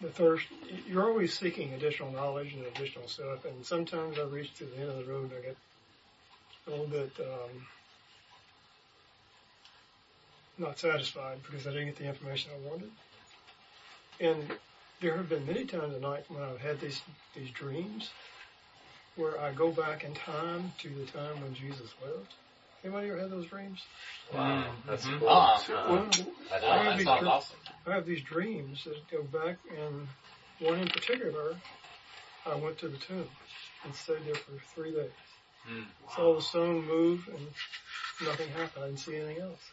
The 0.00 0.08
thirst, 0.10 0.46
you're 0.86 1.08
always 1.08 1.38
seeking 1.38 1.72
additional 1.72 2.10
knowledge 2.12 2.52
and 2.52 2.66
additional 2.66 3.08
stuff, 3.08 3.44
and 3.44 3.64
sometimes 3.64 4.18
I 4.18 4.24
reach 4.24 4.54
to 4.58 4.64
the 4.64 4.76
end 4.76 4.90
of 4.90 4.96
the 4.98 5.04
road 5.04 5.30
and 5.30 5.32
I 5.38 5.40
get 5.40 5.56
a 6.66 6.70
little 6.70 6.86
bit 6.86 7.12
um, 7.20 7.66
not 10.58 10.78
satisfied 10.78 11.38
because 11.42 11.66
I 11.66 11.70
didn't 11.70 11.86
get 11.86 11.96
the 11.96 12.06
information 12.06 12.50
I 12.54 12.68
wanted. 12.68 12.90
And 14.20 14.58
there 15.00 15.16
have 15.16 15.28
been 15.28 15.46
many 15.46 15.64
times 15.64 15.94
at 15.94 16.00
night 16.00 16.24
when 16.28 16.42
I've 16.42 16.60
had 16.60 16.80
these 16.80 17.02
these 17.34 17.50
dreams 17.50 18.10
where 19.16 19.40
I 19.40 19.52
go 19.52 19.70
back 19.70 20.04
in 20.04 20.14
time 20.14 20.72
to 20.78 20.88
the 20.88 21.06
time 21.06 21.40
when 21.40 21.54
Jesus 21.54 21.90
lived. 22.02 22.34
Anybody 22.82 23.08
ever 23.08 23.20
had 23.20 23.30
those 23.30 23.46
dreams? 23.46 23.82
Wow, 24.32 24.74
that's 24.86 25.06
Mhm. 25.06 25.18
cool. 25.18 25.28
Ah, 25.30 25.56
Uh, 25.56 25.90
Well, 25.90 26.10
I 26.52 26.56
I 26.56 26.78
have 26.84 26.98
these 26.98 27.06
awesome. 27.08 27.58
I 27.86 27.90
have 27.92 28.06
these 28.06 28.22
dreams 28.22 28.84
that 28.84 29.08
go 29.08 29.22
back, 29.22 29.58
and 29.70 30.08
one 30.58 30.78
in 30.80 30.88
particular, 30.88 31.56
I 32.46 32.54
went 32.54 32.78
to 32.78 32.88
the 32.88 32.98
tomb 32.98 33.30
and 33.84 33.94
stayed 33.94 34.24
there 34.24 34.34
for 34.34 34.58
three 34.74 34.92
days. 34.92 35.10
Mm. 35.66 35.86
Saw 36.14 36.34
the 36.34 36.42
stone 36.42 36.84
move, 36.86 37.28
and 37.28 37.54
nothing 38.22 38.48
happened. 38.50 38.84
I 38.84 38.86
didn't 38.88 39.00
see 39.00 39.16
anything 39.16 39.42
else. 39.42 39.70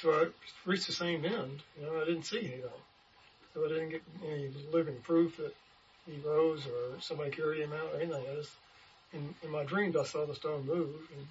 So 0.00 0.12
I 0.12 0.28
reached 0.64 0.86
the 0.86 0.92
same 0.92 1.24
end. 1.24 1.62
You 1.78 1.86
know, 1.86 2.00
I 2.00 2.04
didn't 2.04 2.24
see 2.24 2.38
anything. 2.38 2.82
So 3.54 3.64
I 3.64 3.68
didn't 3.68 3.90
get 3.90 4.02
any 4.24 4.48
living 4.72 5.00
proof 5.02 5.36
that 5.36 5.54
he 6.10 6.28
rose 6.28 6.66
or 6.66 7.00
somebody 7.00 7.30
carried 7.30 7.62
him 7.62 7.72
out 7.72 7.94
or 7.94 8.00
anything. 8.00 8.22
I 8.30 8.34
just, 8.36 8.52
in, 9.12 9.34
in 9.42 9.50
my 9.50 9.64
dreams, 9.64 9.96
I 9.96 10.04
saw 10.04 10.26
the 10.26 10.34
stone 10.34 10.66
move, 10.66 10.94
and 11.16 11.26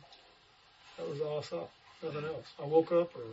that 0.98 1.10
was 1.10 1.22
all 1.22 1.40
I 1.40 1.42
saw. 1.42 1.68
Nothing 2.04 2.26
else. 2.26 2.46
I 2.62 2.66
woke 2.66 2.92
up 2.92 3.16
or 3.16 3.24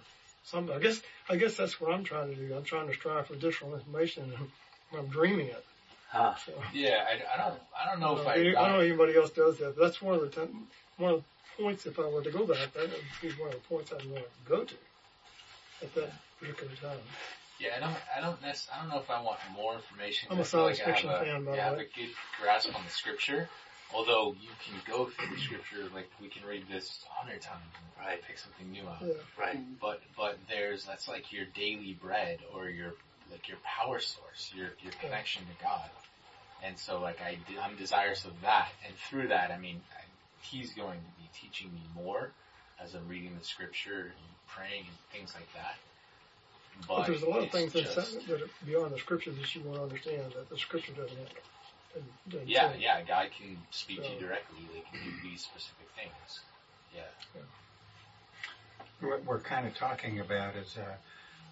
some, 0.44 0.70
I 0.70 0.78
guess, 0.78 1.00
I 1.28 1.36
guess 1.36 1.56
that's 1.56 1.80
what 1.80 1.92
I'm 1.92 2.04
trying 2.04 2.34
to 2.34 2.34
do. 2.34 2.54
I'm 2.54 2.64
trying 2.64 2.88
to 2.88 2.94
strive 2.94 3.26
for 3.26 3.34
additional 3.34 3.74
information 3.74 4.32
and 4.36 4.48
I'm 4.98 5.06
dreaming 5.06 5.46
it. 5.48 5.64
Huh. 6.08 6.34
So, 6.44 6.52
Yeah, 6.72 7.04
I, 7.08 7.34
I 7.34 7.48
don't, 7.48 7.60
I 7.80 7.90
don't 7.90 8.00
know 8.00 8.18
if 8.18 8.26
uh, 8.26 8.30
I, 8.30 8.34
I 8.34 8.42
don't 8.42 8.52
got 8.54 8.70
know 8.72 8.80
anybody 8.80 9.16
else 9.16 9.30
does 9.30 9.58
that. 9.58 9.76
But 9.76 9.84
that's 9.84 10.02
one 10.02 10.14
of 10.14 10.20
the 10.20 10.28
ten, 10.28 10.66
one 10.96 11.14
of 11.14 11.24
the 11.58 11.62
points. 11.62 11.86
If 11.86 11.98
I 11.98 12.06
were 12.06 12.22
to 12.22 12.30
go 12.30 12.46
back, 12.46 12.72
that 12.74 12.82
would 12.82 13.04
be 13.20 13.30
one 13.40 13.48
of 13.48 13.54
the 13.54 13.68
points 13.68 13.92
I'd 13.92 14.08
want 14.10 14.24
to 14.24 14.48
go 14.48 14.64
to 14.64 14.74
at 15.82 15.94
that 15.94 16.12
particular 16.40 16.74
time. 16.76 16.98
Yeah, 17.58 17.70
I 17.76 17.80
don't, 17.80 17.96
I 18.16 18.20
don't 18.20 18.42
nec- 18.42 18.68
I 18.72 18.80
don't 18.80 18.90
know 18.90 18.98
if 18.98 19.10
I 19.10 19.22
want 19.22 19.38
more 19.54 19.74
information. 19.74 20.28
I'm 20.30 20.38
a 20.38 20.40
I 20.40 20.44
feel 20.44 20.62
like 20.62 20.76
science 20.76 21.00
fiction 21.00 21.08
I 21.10 21.12
have 21.12 21.22
a, 21.22 21.24
fan, 21.24 21.44
by 21.44 21.52
the 21.52 21.62
I 21.62 21.64
have 21.64 21.78
a 21.78 21.84
good 21.84 22.10
grasp 22.40 22.74
on 22.74 22.84
the 22.84 22.90
scripture. 22.90 23.48
Although 23.94 24.34
you 24.42 24.50
can 24.64 24.74
go 24.86 25.06
through 25.06 25.34
the 25.34 25.40
scripture, 25.40 25.88
like 25.94 26.10
we 26.20 26.28
can 26.28 26.46
read 26.46 26.64
this 26.70 27.04
a 27.08 27.14
hundred 27.22 27.40
times 27.40 27.62
and 27.74 28.06
Right. 28.06 28.22
pick 28.22 28.36
something 28.38 28.70
new 28.70 28.86
out. 28.86 28.98
Yeah. 29.00 29.14
Right. 29.38 29.80
But 29.80 30.02
but 30.16 30.38
there's 30.48 30.84
that's 30.84 31.08
like 31.08 31.32
your 31.32 31.46
daily 31.54 31.96
bread 32.00 32.40
or 32.52 32.68
your 32.68 32.94
like 33.30 33.48
your 33.48 33.58
power 33.64 34.00
source, 34.00 34.52
your 34.54 34.70
your 34.82 34.92
connection 35.00 35.42
to 35.46 35.64
God. 35.64 35.88
And 36.62 36.76
so 36.78 37.00
like 37.00 37.20
I 37.22 37.38
de- 37.48 37.58
I'm 37.58 37.76
desirous 37.76 38.24
of 38.24 38.38
that, 38.42 38.68
and 38.86 38.94
through 39.08 39.28
that, 39.28 39.50
I 39.50 39.58
mean, 39.58 39.80
I, 39.92 40.02
He's 40.42 40.74
going 40.74 40.98
to 40.98 41.20
be 41.20 41.28
teaching 41.34 41.72
me 41.72 41.80
more 41.94 42.30
as 42.80 42.94
I'm 42.94 43.08
reading 43.08 43.36
the 43.38 43.44
scripture 43.44 44.00
and 44.02 44.26
praying 44.46 44.84
and 44.86 44.96
things 45.10 45.34
like 45.34 45.52
that. 45.54 45.74
But, 46.88 46.96
But 46.98 47.06
there's 47.06 47.22
a 47.22 47.28
lot 47.28 47.42
of 47.42 47.50
things 47.50 47.72
that, 47.72 47.84
just- 47.92 48.26
that 48.28 48.42
are 48.42 48.48
beyond 48.64 48.92
the 48.94 48.98
scriptures 48.98 49.36
that 49.38 49.54
you 49.54 49.62
want 49.62 49.76
to 49.78 49.82
understand 49.82 50.32
that 50.32 50.48
the 50.48 50.58
scripture 50.58 50.92
doesn't 50.92 51.16
have. 51.16 51.28
doesn't- 51.94 52.28
doesn't 52.28 52.48
Yeah, 52.48 52.72
say. 52.72 52.78
yeah, 52.80 53.02
God 53.02 53.30
can 53.36 53.58
speak 53.70 54.02
to 54.02 54.08
you 54.08 54.14
So- 54.20 54.26
directly. 54.26 54.58
They 54.74 54.80
can 54.82 55.00
do 55.02 55.22
these 55.22 55.42
specific 55.42 55.88
things. 55.96 56.40
Yeah. 56.94 57.02
What 59.00 59.24
we're 59.24 59.40
kind 59.40 59.66
of 59.66 59.74
talking 59.76 60.20
about 60.20 60.56
is, 60.56 60.76
uh, 60.76 60.96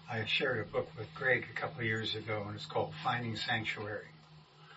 I 0.09 0.23
shared 0.25 0.59
a 0.59 0.63
book 0.69 0.89
with 0.97 1.13
Greg 1.15 1.47
a 1.49 1.53
couple 1.59 1.79
of 1.79 1.85
years 1.85 2.15
ago, 2.15 2.43
and 2.47 2.55
it's 2.55 2.65
called 2.65 2.93
Finding 3.03 3.35
Sanctuary. 3.35 4.07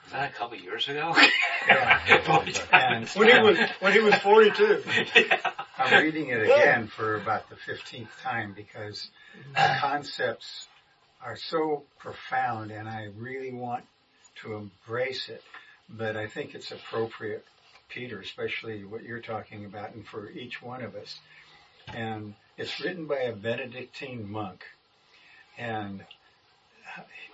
Was 0.08 0.14
that 0.14 0.30
a 0.30 0.32
couple 0.32 0.56
of 0.56 0.64
years 0.64 0.88
ago? 0.88 1.14
And 2.72 3.06
When 3.14 3.28
he 3.28 3.38
was 3.40 3.58
when 3.80 3.92
he 3.92 3.98
was 3.98 4.14
42. 4.14 4.82
I'm 5.76 6.02
reading 6.02 6.28
it 6.30 6.44
again 6.44 6.86
for 6.86 7.16
about 7.16 7.50
the 7.50 7.56
15th 7.56 8.08
time 8.22 8.54
because 8.56 9.10
the 9.52 9.60
mm-hmm. 9.60 9.80
concepts 9.80 10.66
are 11.22 11.36
so 11.36 11.82
profound 11.98 12.70
and 12.70 12.88
I 12.88 13.08
really 13.18 13.52
want 13.52 13.84
to 14.36 14.54
embrace 14.54 15.28
it. 15.28 15.42
But 15.90 16.16
I 16.16 16.26
think 16.26 16.54
it's 16.54 16.72
appropriate, 16.72 17.44
Peter, 17.90 18.18
especially 18.18 18.86
what 18.86 19.02
you're 19.02 19.20
talking 19.20 19.66
about 19.66 19.92
and 19.92 20.06
for 20.06 20.30
each 20.30 20.62
one 20.62 20.82
of 20.82 20.94
us. 20.94 21.18
And 21.88 22.32
it's 22.56 22.80
written 22.80 23.04
by 23.04 23.18
a 23.24 23.34
Benedictine 23.34 24.26
monk 24.26 24.64
and 25.58 26.02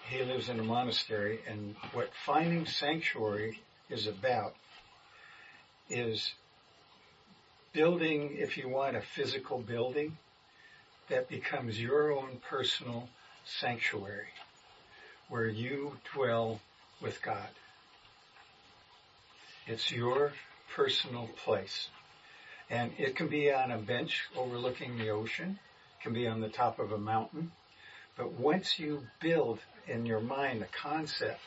he 0.08 0.22
lives 0.22 0.48
in 0.48 0.60
a 0.60 0.64
monastery 0.64 1.40
and 1.48 1.74
what 1.92 2.10
finding 2.24 2.66
sanctuary 2.66 3.60
is 3.88 4.06
about 4.06 4.54
is 5.88 6.32
building, 7.72 8.30
if 8.38 8.56
you 8.56 8.68
want, 8.68 8.96
a 8.96 9.00
physical 9.00 9.58
building 9.58 10.16
that 11.08 11.28
becomes 11.28 11.80
your 11.80 12.12
own 12.12 12.38
personal 12.48 13.08
sanctuary 13.44 14.28
where 15.28 15.48
you 15.48 15.96
dwell 16.12 16.60
with 17.00 17.20
God. 17.22 17.48
It's 19.66 19.90
your 19.90 20.32
personal 20.74 21.28
place. 21.44 21.88
And 22.70 22.92
it 22.98 23.16
can 23.16 23.28
be 23.28 23.52
on 23.52 23.70
a 23.70 23.78
bench 23.78 24.24
overlooking 24.36 24.98
the 24.98 25.10
ocean, 25.10 25.58
it 25.98 26.02
can 26.02 26.12
be 26.12 26.26
on 26.26 26.40
the 26.40 26.48
top 26.48 26.78
of 26.78 26.92
a 26.92 26.98
mountain. 26.98 27.52
But 28.16 28.32
once 28.32 28.78
you 28.78 29.06
build 29.20 29.58
in 29.86 30.06
your 30.06 30.20
mind 30.20 30.62
the 30.62 30.66
concept 30.66 31.40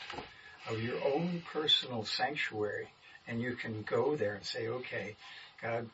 of 0.69 0.81
your 0.81 1.01
own 1.03 1.41
personal 1.51 2.03
sanctuary, 2.03 2.89
and 3.27 3.41
you 3.41 3.55
can 3.55 3.83
go 3.83 4.15
there 4.15 4.35
and 4.35 4.45
say, 4.45 4.67
okay, 4.67 5.15
God, 5.61 5.89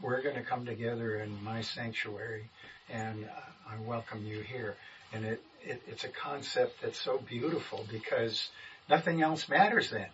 we're 0.00 0.22
going 0.22 0.34
to 0.34 0.42
come 0.42 0.66
together 0.66 1.16
in 1.16 1.42
my 1.44 1.62
sanctuary 1.62 2.50
and 2.90 3.28
I 3.68 3.78
welcome 3.80 4.26
you 4.26 4.40
here. 4.40 4.76
And 5.12 5.24
it, 5.24 5.42
it, 5.64 5.82
it's 5.86 6.04
a 6.04 6.08
concept 6.08 6.82
that's 6.82 7.00
so 7.00 7.18
beautiful 7.18 7.86
because 7.90 8.50
nothing 8.88 9.22
else 9.22 9.48
matters 9.48 9.90
then. 9.90 10.08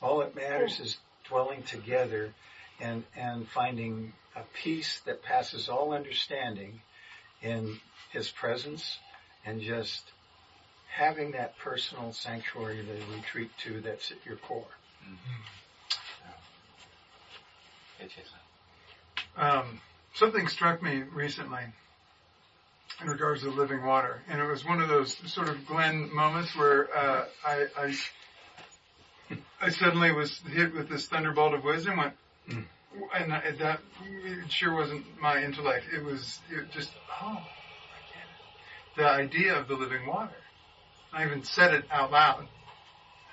All 0.00 0.18
that 0.18 0.36
matters 0.36 0.78
is 0.78 0.98
dwelling 1.28 1.62
together 1.64 2.32
and, 2.80 3.02
and 3.16 3.48
finding 3.48 4.12
a 4.36 4.42
peace 4.62 5.00
that 5.06 5.22
passes 5.22 5.68
all 5.68 5.92
understanding 5.92 6.80
in 7.42 7.78
his 8.12 8.30
presence 8.30 8.98
and 9.44 9.60
just 9.60 10.02
having 10.88 11.32
that 11.32 11.56
personal 11.58 12.12
sanctuary 12.12 12.82
that 12.82 12.96
you 12.96 13.16
retreat 13.16 13.50
to 13.58 13.80
that's 13.80 14.10
at 14.10 14.16
your 14.24 14.36
core. 14.36 14.64
Hey, 17.98 18.08
Jason. 18.08 18.38
Um, 19.36 19.80
something 20.14 20.48
struck 20.48 20.82
me 20.82 21.02
recently 21.14 21.62
in 23.00 23.08
regards 23.08 23.42
to 23.42 23.50
living 23.50 23.84
water, 23.84 24.22
and 24.28 24.40
it 24.40 24.46
was 24.46 24.64
one 24.64 24.80
of 24.80 24.88
those 24.88 25.16
sort 25.30 25.48
of 25.48 25.66
Glenn 25.66 26.14
moments 26.14 26.56
where 26.56 26.88
uh, 26.96 27.24
I, 27.46 27.66
I 27.76 27.94
I 29.60 29.70
suddenly 29.70 30.12
was 30.12 30.38
hit 30.50 30.74
with 30.74 30.88
this 30.88 31.06
thunderbolt 31.06 31.54
of 31.54 31.64
wisdom. 31.64 31.98
Went, 31.98 32.14
and 33.14 33.32
that 33.32 33.80
it 34.04 34.50
sure 34.50 34.74
wasn't 34.74 35.04
my 35.20 35.42
intellect. 35.42 35.86
It 35.94 36.04
was 36.04 36.40
it 36.50 36.70
just 36.70 36.90
oh, 37.22 37.26
I 37.26 37.38
get 37.38 38.24
it. 38.24 38.96
The 38.96 39.08
idea 39.08 39.58
of 39.58 39.68
the 39.68 39.74
living 39.74 40.06
water. 40.06 40.32
I 41.12 41.24
even 41.24 41.44
said 41.44 41.74
it 41.74 41.84
out 41.90 42.10
loud. 42.10 42.46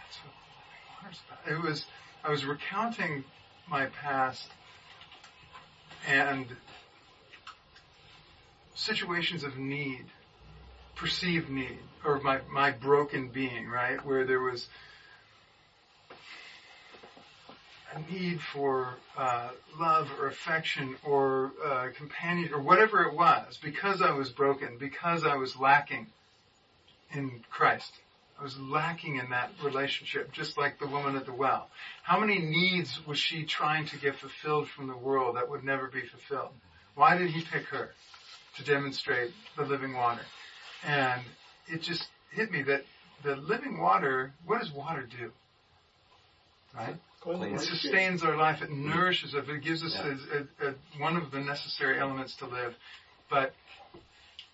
That's 0.01 0.17
what 0.17 0.33
living 0.45 0.83
water's 1.03 1.19
about. 1.27 1.51
It 1.51 1.61
was 1.67 1.85
I 2.23 2.29
was 2.29 2.45
recounting 2.45 3.23
my 3.67 3.87
past 3.87 4.49
and 6.07 6.47
situations 8.75 9.43
of 9.43 9.57
need, 9.57 10.05
perceived 10.95 11.49
need, 11.49 11.79
or 12.03 12.19
my, 12.21 12.39
my 12.51 12.71
broken 12.71 13.29
being, 13.29 13.67
right? 13.69 14.03
Where 14.05 14.25
there 14.25 14.41
was 14.41 14.67
a 16.09 16.13
need 18.09 18.41
for 18.41 18.95
uh, 19.17 19.49
love 19.79 20.09
or 20.19 20.27
affection 20.27 20.95
or 21.03 21.51
uh, 21.63 21.87
companion 21.95 22.53
or 22.53 22.61
whatever 22.61 23.03
it 23.03 23.13
was 23.13 23.59
because 23.61 24.01
I 24.01 24.11
was 24.11 24.29
broken, 24.29 24.77
because 24.77 25.23
I 25.23 25.35
was 25.35 25.55
lacking 25.55 26.07
in 27.13 27.43
Christ. 27.49 27.91
I 28.39 28.43
was 28.43 28.57
lacking 28.59 29.17
in 29.17 29.29
that 29.29 29.51
relationship, 29.63 30.31
just 30.31 30.57
like 30.57 30.79
the 30.79 30.87
woman 30.87 31.15
at 31.15 31.25
the 31.25 31.33
well. 31.33 31.69
How 32.01 32.19
many 32.19 32.39
needs 32.39 32.99
was 33.05 33.19
she 33.19 33.45
trying 33.45 33.85
to 33.87 33.97
get 33.97 34.15
fulfilled 34.15 34.69
from 34.69 34.87
the 34.87 34.97
world 34.97 35.35
that 35.35 35.49
would 35.49 35.63
never 35.63 35.87
be 35.87 36.01
fulfilled? 36.01 36.51
Why 36.95 37.17
did 37.17 37.29
he 37.29 37.41
pick 37.41 37.65
her 37.67 37.91
to 38.57 38.63
demonstrate 38.63 39.31
the 39.55 39.63
living 39.63 39.93
water? 39.93 40.21
And 40.83 41.21
it 41.67 41.81
just 41.81 42.07
hit 42.31 42.51
me 42.51 42.63
that 42.63 42.85
the 43.23 43.35
living 43.35 43.79
water, 43.79 44.33
what 44.45 44.59
does 44.59 44.71
water 44.71 45.07
do? 45.09 45.31
Right? 46.75 46.95
It 47.25 47.61
sustains 47.61 48.23
our 48.23 48.35
life. 48.35 48.61
It 48.61 48.71
nourishes 48.71 49.33
us. 49.33 49.45
It 49.47 49.61
gives 49.63 49.83
us 49.83 49.95
a, 49.95 50.65
a, 50.65 50.69
a, 50.69 50.75
one 50.99 51.15
of 51.15 51.31
the 51.31 51.39
necessary 51.39 51.99
elements 51.99 52.35
to 52.37 52.45
live. 52.45 52.75
But 53.29 53.53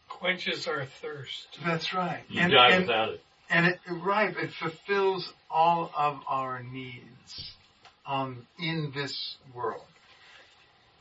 Quenches 0.08 0.68
our 0.68 0.86
thirst. 0.86 1.48
that's 1.66 1.94
right. 1.94 2.22
You 2.30 2.42
and, 2.42 2.52
die 2.52 2.72
and, 2.72 2.82
without 2.82 3.10
it. 3.10 3.24
and 3.50 3.68
it, 3.68 3.80
right, 3.90 4.36
it 4.36 4.52
fulfills 4.52 5.32
all 5.50 5.92
of 5.96 6.20
our 6.28 6.62
needs 6.62 7.52
um, 8.06 8.46
in 8.60 8.92
this 8.94 9.38
world. 9.54 9.86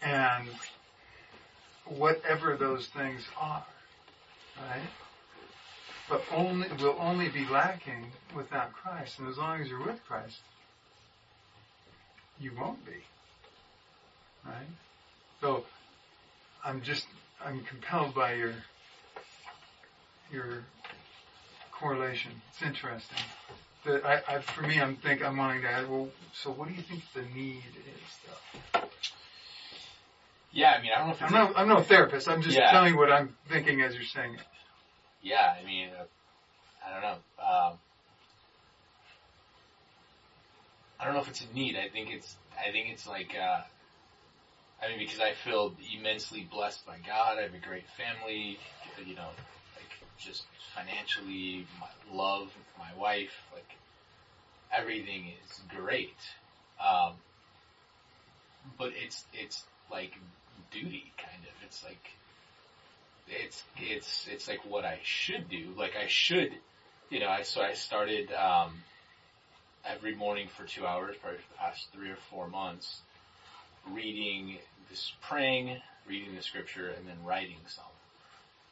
And 0.01 0.49
whatever 1.87 2.57
those 2.57 2.87
things 2.89 3.27
are, 3.41 3.67
right? 4.61 4.89
But 6.09 6.23
only 6.33 6.69
will 6.81 6.97
only 6.99 7.29
be 7.29 7.47
lacking 7.51 8.13
without 8.35 8.73
Christ. 8.73 9.19
And 9.19 9.29
as 9.29 9.37
long 9.37 9.61
as 9.61 9.69
you're 9.69 9.85
with 9.85 10.03
Christ, 10.07 10.39
you 12.41 12.53
won't 12.59 12.85
be. 12.85 12.93
Right? 14.45 14.69
So 15.41 15.65
I'm 16.65 16.83
just 16.83 17.07
I'm 17.45 17.63
compelled 17.65 18.15
by 18.15 18.35
your 18.35 18.55
your 20.31 20.65
correlation. 21.73 22.41
It's 22.51 22.63
interesting. 22.63 23.19
The, 23.85 24.05
I, 24.05 24.37
I, 24.37 24.39
for 24.41 24.63
me, 24.63 24.81
I'm 24.81 24.97
think 24.97 25.25
I'm 25.25 25.37
wanting 25.37 25.63
to 25.63 25.71
add. 25.71 25.89
Well, 25.89 26.09
so 26.33 26.51
what 26.51 26.69
do 26.69 26.75
you 26.75 26.83
think 26.83 27.03
the 27.15 27.23
need 27.23 27.63
is, 27.77 28.19
though? 28.27 28.81
Yeah, 30.51 30.75
I 30.77 30.83
mean, 30.83 30.91
I 30.93 30.99
don't 30.99 31.09
know 31.09 31.15
if 31.15 31.23
I'm 31.23 31.33
no, 31.33 31.53
I'm 31.55 31.69
no 31.69 31.81
therapist. 31.81 32.29
I'm 32.29 32.43
just 32.43 32.57
Yeah. 32.57 32.71
telling 32.71 32.95
you 32.95 32.99
what 32.99 33.13
I'm 33.13 33.37
thinking 33.49 33.81
as 33.83 33.95
you're 33.95 34.03
saying 34.05 34.35
it. 34.35 34.41
Yeah, 35.23 35.55
I 35.61 35.65
mean, 35.65 35.91
uh, 35.91 36.05
I 36.87 36.93
don't 36.93 37.03
know. 37.03 37.45
Um, 37.45 37.79
I 41.01 41.05
don't 41.05 41.15
know 41.15 41.21
if 41.21 41.29
it's 41.29 41.43
a 41.43 41.55
need. 41.55 41.77
I 41.77 41.89
think 41.89 42.11
it's. 42.11 42.37
I 42.59 42.71
think 42.71 42.89
it's 42.91 43.07
like. 43.07 43.35
Uh, 43.41 43.61
I 44.83 44.89
mean, 44.89 44.99
because 44.99 45.21
I 45.21 45.33
feel 45.33 45.75
immensely 45.93 46.47
blessed 46.51 46.87
by 46.87 46.97
God. 47.07 47.39
I 47.39 47.43
have 47.43 47.55
a 47.55 47.59
great 47.59 47.87
family, 47.97 48.59
you 49.05 49.15
know, 49.15 49.29
like 49.77 50.09
just 50.19 50.45
financially, 50.75 51.67
my 51.81 51.89
love, 52.17 52.51
my 52.79 52.95
wife, 52.97 53.33
like 53.53 53.77
everything 54.73 55.33
is 55.45 55.61
great. 55.69 56.17
Um, 56.81 57.15
but 58.79 58.93
it's, 58.95 59.25
it's 59.33 59.65
like 59.91 60.13
duty 60.71 61.13
kind 61.17 61.43
of. 61.43 61.65
It's 61.65 61.83
like, 61.83 62.11
it's, 63.27 63.65
it's, 63.77 64.29
it's 64.31 64.47
like 64.49 64.65
what 64.65 64.85
I 64.85 65.01
should 65.03 65.49
do. 65.49 65.73
Like 65.77 65.97
I 65.97 66.07
should, 66.07 66.53
you 67.11 67.19
know, 67.19 67.29
I, 67.29 67.43
so 67.43 67.63
I 67.63 67.73
started, 67.73 68.33
um, 68.33 68.81
every 69.89 70.15
morning 70.15 70.49
for 70.57 70.65
two 70.65 70.87
hours, 70.87 71.17
probably 71.21 71.39
for 71.39 71.53
the 71.53 71.59
past 71.59 71.89
three 71.93 72.11
or 72.11 72.19
four 72.31 72.49
months, 72.49 73.01
reading 73.91 74.59
this, 74.91 75.13
praying, 75.23 75.81
reading 76.07 76.35
the 76.35 76.43
scripture, 76.43 76.89
and 76.89 77.07
then 77.07 77.17
writing 77.25 77.59
some. 77.67 77.85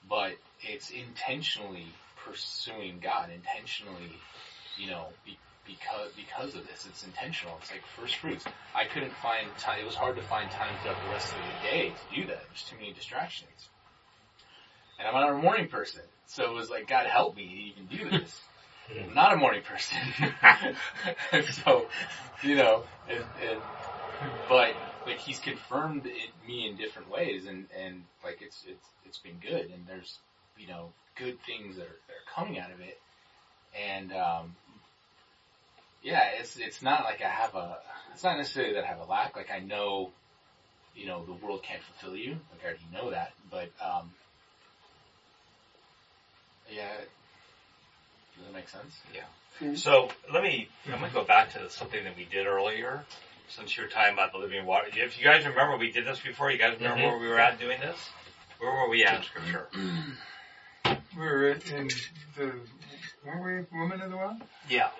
But 0.08 0.32
it's 0.62 0.90
intentionally 0.90 1.86
pursuing 2.24 3.00
God, 3.02 3.30
intentionally, 3.34 4.12
you 4.78 4.90
know, 4.90 5.06
be, 5.24 5.38
because 5.66 6.10
because 6.16 6.54
of 6.54 6.66
this, 6.66 6.86
it's 6.88 7.04
intentional. 7.04 7.56
It's 7.60 7.70
like 7.70 7.82
first 7.98 8.16
fruits. 8.16 8.44
I 8.74 8.84
couldn't 8.84 9.12
find 9.14 9.48
time. 9.58 9.80
It 9.80 9.86
was 9.86 9.94
hard 9.94 10.16
to 10.16 10.22
find 10.22 10.50
time 10.50 10.74
throughout 10.82 11.02
the 11.04 11.10
rest 11.10 11.32
of 11.32 11.38
the 11.38 11.68
day 11.68 11.88
to 11.90 12.20
do 12.20 12.26
that. 12.28 12.42
There's 12.48 12.64
too 12.68 12.76
many 12.76 12.92
distractions. 12.92 13.68
And 14.98 15.08
I'm 15.08 15.14
not 15.14 15.30
a 15.30 15.42
morning 15.42 15.68
person, 15.68 16.02
so 16.26 16.44
it 16.44 16.54
was 16.54 16.70
like, 16.70 16.88
God 16.88 17.06
help 17.06 17.36
me 17.36 17.74
even 17.74 17.86
do 17.86 18.18
this. 18.18 18.40
I'm 18.90 19.14
not 19.14 19.32
a 19.32 19.36
morning 19.36 19.62
person. 19.62 19.98
so, 21.64 21.86
you 22.42 22.56
know, 22.56 22.84
and, 23.08 23.24
and, 23.48 23.60
but, 24.48 24.74
like 25.06 25.18
he's 25.18 25.38
confirmed 25.38 26.06
it, 26.06 26.30
me 26.46 26.68
in 26.68 26.76
different 26.76 27.10
ways 27.10 27.46
and, 27.46 27.66
and 27.80 28.02
like 28.24 28.38
it's, 28.42 28.64
it's, 28.66 28.86
it's 29.04 29.18
been 29.18 29.38
good 29.40 29.70
and 29.70 29.86
there's, 29.86 30.18
you 30.58 30.66
know, 30.66 30.90
good 31.16 31.38
things 31.44 31.76
that 31.76 31.84
are, 31.84 32.00
that 32.08 32.14
are 32.14 32.34
coming 32.34 32.58
out 32.58 32.70
of 32.70 32.80
it. 32.80 32.98
And, 33.88 34.12
um, 34.12 34.54
yeah, 36.02 36.30
it's, 36.40 36.56
it's 36.56 36.82
not 36.82 37.04
like 37.04 37.22
I 37.22 37.28
have 37.28 37.54
a, 37.54 37.78
it's 38.12 38.24
not 38.24 38.36
necessarily 38.36 38.74
that 38.74 38.84
I 38.84 38.88
have 38.88 39.00
a 39.00 39.04
lack. 39.04 39.36
Like 39.36 39.50
I 39.50 39.60
know, 39.60 40.10
you 40.94 41.06
know, 41.06 41.24
the 41.24 41.34
world 41.34 41.62
can't 41.62 41.82
fulfill 41.82 42.16
you. 42.16 42.32
Like 42.52 42.62
I 42.62 42.66
already 42.66 42.86
know 42.92 43.10
that, 43.10 43.32
but, 43.50 43.70
um, 43.84 44.10
yeah, 46.70 46.92
does 48.36 48.46
that 48.46 48.52
make 48.52 48.68
sense? 48.68 48.94
Yeah. 49.14 49.74
So 49.74 50.10
let 50.32 50.42
me, 50.42 50.68
I'm 50.86 51.00
gonna 51.00 51.12
go 51.12 51.24
back 51.24 51.52
to 51.54 51.70
something 51.70 52.04
that 52.04 52.16
we 52.16 52.24
did 52.24 52.46
earlier, 52.46 53.04
since 53.48 53.76
you 53.76 53.84
were 53.84 53.88
talking 53.88 54.12
about 54.12 54.32
the 54.32 54.38
living 54.38 54.66
water. 54.66 54.88
If 54.94 55.18
you 55.18 55.24
guys 55.24 55.46
remember, 55.46 55.76
we 55.76 55.90
did 55.92 56.06
this 56.06 56.20
before. 56.20 56.50
You 56.50 56.58
guys 56.58 56.76
remember 56.78 57.00
Mhm. 57.02 57.10
where 57.10 57.18
we 57.18 57.28
were 57.28 57.38
at 57.38 57.58
doing 57.58 57.80
this? 57.80 57.98
Where 58.58 58.70
were 58.70 58.88
we 58.88 59.04
at 59.04 59.18
in 59.18 59.22
scripture? 59.22 59.68
We 61.16 61.24
were 61.24 61.48
in 61.52 61.88
the, 62.36 62.60
weren't 63.24 63.70
we 63.72 63.78
woman 63.78 64.00
in 64.02 64.10
the 64.10 64.16
well? 64.16 64.38
Yeah. 64.68 64.90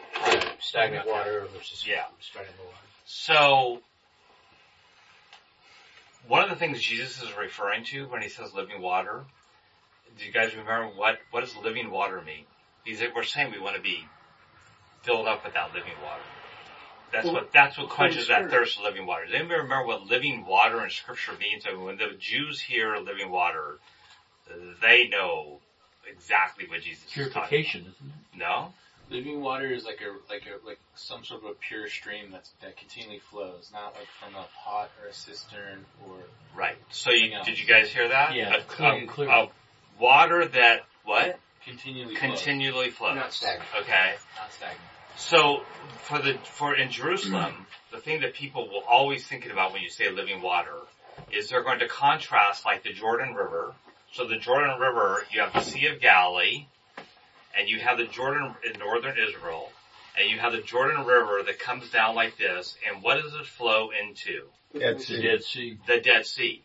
Stagnant 0.60 1.06
water 1.06 1.46
versus 1.54 1.86
Yeah. 1.86 2.06
stagnant 2.20 2.58
water. 2.58 2.76
So, 3.04 3.82
one 6.26 6.42
of 6.42 6.50
the 6.50 6.56
things 6.56 6.80
Jesus 6.82 7.22
is 7.22 7.32
referring 7.34 7.84
to 7.84 8.06
when 8.08 8.22
he 8.22 8.28
says 8.28 8.52
living 8.54 8.80
water, 8.80 9.24
do 10.18 10.24
you 10.24 10.32
guys 10.32 10.54
remember 10.54 10.88
what, 10.96 11.20
what 11.30 11.40
does 11.40 11.54
living 11.56 11.90
water 11.90 12.20
mean? 12.22 12.46
He's 12.86 13.00
like, 13.00 13.14
we're 13.16 13.24
saying 13.24 13.50
we 13.50 13.58
want 13.58 13.74
to 13.74 13.82
be 13.82 14.06
filled 15.02 15.26
up 15.26 15.44
with 15.44 15.54
that 15.54 15.74
living 15.74 15.92
water. 16.02 16.22
That's 17.12 17.24
Well, 17.26 17.34
what, 17.34 17.52
that's 17.52 17.76
what 17.76 17.88
quenches 17.88 18.28
that 18.28 18.48
thirst 18.50 18.78
of 18.78 18.84
living 18.84 19.06
water. 19.06 19.26
Does 19.26 19.34
anybody 19.34 19.60
remember 19.60 19.86
what 19.86 20.06
living 20.06 20.46
water 20.46 20.82
in 20.84 20.90
scripture 20.90 21.32
means? 21.38 21.64
I 21.68 21.72
mean, 21.72 21.82
when 21.84 21.96
the 21.96 22.12
Jews 22.18 22.60
hear 22.60 22.96
living 22.98 23.30
water, 23.30 23.78
they 24.80 25.08
know 25.08 25.58
exactly 26.08 26.66
what 26.68 26.82
Jesus 26.82 27.04
is 27.04 27.10
talking 27.32 27.48
Purification, 27.48 27.80
isn't 27.82 28.12
it? 28.34 28.38
No? 28.38 28.72
Living 29.10 29.40
water 29.40 29.66
is 29.66 29.84
like 29.84 30.00
a 30.00 30.32
like 30.32 30.42
a 30.46 30.64
like 30.66 30.80
some 30.96 31.24
sort 31.24 31.44
of 31.44 31.50
a 31.50 31.54
pure 31.54 31.88
stream 31.88 32.30
that's 32.32 32.50
that 32.60 32.76
continually 32.76 33.20
flows, 33.20 33.70
not 33.72 33.94
like 33.94 34.08
from 34.20 34.34
a 34.34 34.46
pot 34.64 34.90
or 35.02 35.08
a 35.08 35.12
cistern 35.12 35.84
or 36.08 36.16
Right. 36.56 36.76
So 36.90 37.10
you, 37.12 37.32
else. 37.34 37.46
did 37.46 37.58
you 37.60 37.66
guys 37.66 37.88
hear 37.88 38.08
that? 38.08 38.34
Yeah, 38.34 38.56
A, 38.56 38.62
clear 38.62 38.92
a- 38.92 38.96
and 38.96 39.08
clear. 39.08 39.28
a 39.28 39.48
water 40.00 40.44
that, 40.46 40.86
what? 41.04 41.38
Continually 41.66 42.14
flows, 42.14 42.20
continually 42.20 42.90
flows. 42.90 43.16
Not 43.16 43.32
stagnant. 43.32 43.68
Okay. 43.80 44.14
not 44.36 44.52
stagnant. 44.52 44.80
So 45.16 45.62
for 46.02 46.18
the 46.18 46.38
for 46.44 46.74
in 46.74 46.90
Jerusalem, 46.90 47.52
mm. 47.52 47.92
the 47.92 47.98
thing 47.98 48.20
that 48.20 48.34
people 48.34 48.68
will 48.68 48.84
always 48.88 49.26
thinking 49.26 49.50
about 49.50 49.72
when 49.72 49.82
you 49.82 49.90
say 49.90 50.10
living 50.10 50.42
water 50.42 50.76
is 51.32 51.48
they're 51.48 51.62
going 51.62 51.78
to 51.78 51.88
contrast 51.88 52.64
like 52.64 52.82
the 52.82 52.92
Jordan 52.92 53.34
River. 53.34 53.74
So 54.12 54.26
the 54.26 54.36
Jordan 54.36 54.78
River, 54.78 55.24
you 55.32 55.40
have 55.40 55.52
the 55.52 55.60
Sea 55.60 55.88
of 55.88 56.00
Galilee, 56.00 56.66
and 57.58 57.68
you 57.68 57.80
have 57.80 57.98
the 57.98 58.06
Jordan 58.06 58.54
in 58.64 58.78
northern 58.78 59.16
Israel, 59.18 59.70
and 60.18 60.30
you 60.30 60.38
have 60.38 60.52
the 60.52 60.60
Jordan 60.60 61.04
River 61.04 61.42
that 61.44 61.58
comes 61.58 61.90
down 61.90 62.14
like 62.14 62.36
this, 62.36 62.76
and 62.88 63.02
what 63.02 63.20
does 63.22 63.34
it 63.34 63.46
flow 63.46 63.90
into? 63.90 64.44
Dead 64.78 64.98
The 64.98 65.02
Sea. 65.02 65.22
Dead 65.22 65.42
Sea. 65.42 65.78
The 65.86 66.00
Dead 66.00 66.26
Sea. 66.26 66.62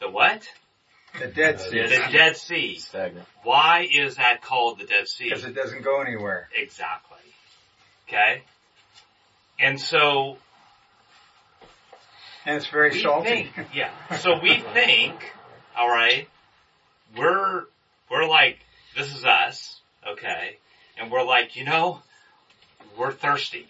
The 0.00 0.10
what? 0.10 0.48
The 1.18 1.26
Dead 1.28 1.56
uh, 1.56 1.58
Sea. 1.58 1.82
The 1.82 2.08
Dead 2.12 2.36
Sea. 2.36 2.78
Stagnant. 2.78 3.26
Why 3.42 3.88
is 3.90 4.16
that 4.16 4.42
called 4.42 4.78
the 4.78 4.86
Dead 4.86 5.08
Sea? 5.08 5.24
Because 5.24 5.44
it 5.44 5.54
doesn't 5.54 5.82
go 5.82 6.00
anywhere. 6.00 6.48
Exactly. 6.56 7.18
Okay? 8.08 8.42
And 9.58 9.80
so 9.80 10.38
And 12.46 12.56
it's 12.56 12.66
very 12.68 12.90
we 12.90 13.02
salty. 13.02 13.50
think, 13.54 13.68
yeah. 13.74 13.90
So 14.18 14.38
we 14.42 14.58
think, 14.58 15.14
all 15.76 15.88
right, 15.88 16.28
we're 17.16 17.64
we're 18.10 18.26
like 18.28 18.58
this 18.96 19.14
is 19.14 19.24
us, 19.24 19.80
okay, 20.08 20.56
and 20.98 21.10
we're 21.12 21.24
like, 21.24 21.56
you 21.56 21.64
know, 21.64 22.00
we're 22.98 23.12
thirsty, 23.12 23.68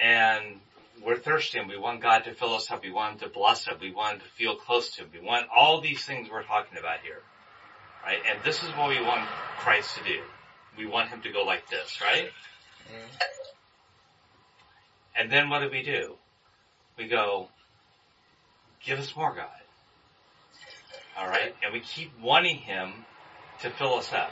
and 0.00 0.60
we're 1.02 1.18
thirsty, 1.18 1.58
and 1.58 1.68
we 1.68 1.76
want 1.76 2.00
God 2.02 2.24
to 2.24 2.34
fill 2.34 2.54
us 2.54 2.70
up. 2.70 2.82
We 2.82 2.90
want 2.90 3.14
Him 3.14 3.28
to 3.28 3.34
bless 3.34 3.66
us. 3.66 3.74
We 3.80 3.92
want 3.92 4.20
to 4.20 4.26
feel 4.36 4.56
close 4.56 4.94
to 4.96 5.02
Him. 5.02 5.10
We 5.12 5.20
want 5.20 5.46
all 5.54 5.80
these 5.80 6.04
things 6.04 6.28
we're 6.30 6.44
talking 6.44 6.78
about 6.78 7.00
here, 7.02 7.22
right? 8.04 8.18
And 8.30 8.38
this 8.44 8.62
is 8.62 8.70
what 8.70 8.88
we 8.88 9.00
want 9.00 9.28
Christ 9.58 9.96
to 9.98 10.04
do. 10.04 10.20
We 10.78 10.86
want 10.86 11.08
Him 11.08 11.22
to 11.22 11.32
go 11.32 11.42
like 11.42 11.68
this, 11.68 12.00
right? 12.00 12.28
Mm-hmm. 12.88 13.16
And 15.16 15.30
then 15.30 15.48
what 15.48 15.60
do 15.60 15.70
we 15.70 15.82
do? 15.82 16.16
We 16.98 17.08
go, 17.08 17.48
give 18.84 18.98
us 18.98 19.14
more, 19.16 19.34
God. 19.34 19.48
Alright? 21.18 21.54
And 21.62 21.72
we 21.72 21.80
keep 21.80 22.10
wanting 22.20 22.56
Him 22.56 22.92
to 23.62 23.70
fill 23.70 23.94
us 23.94 24.12
up. 24.12 24.30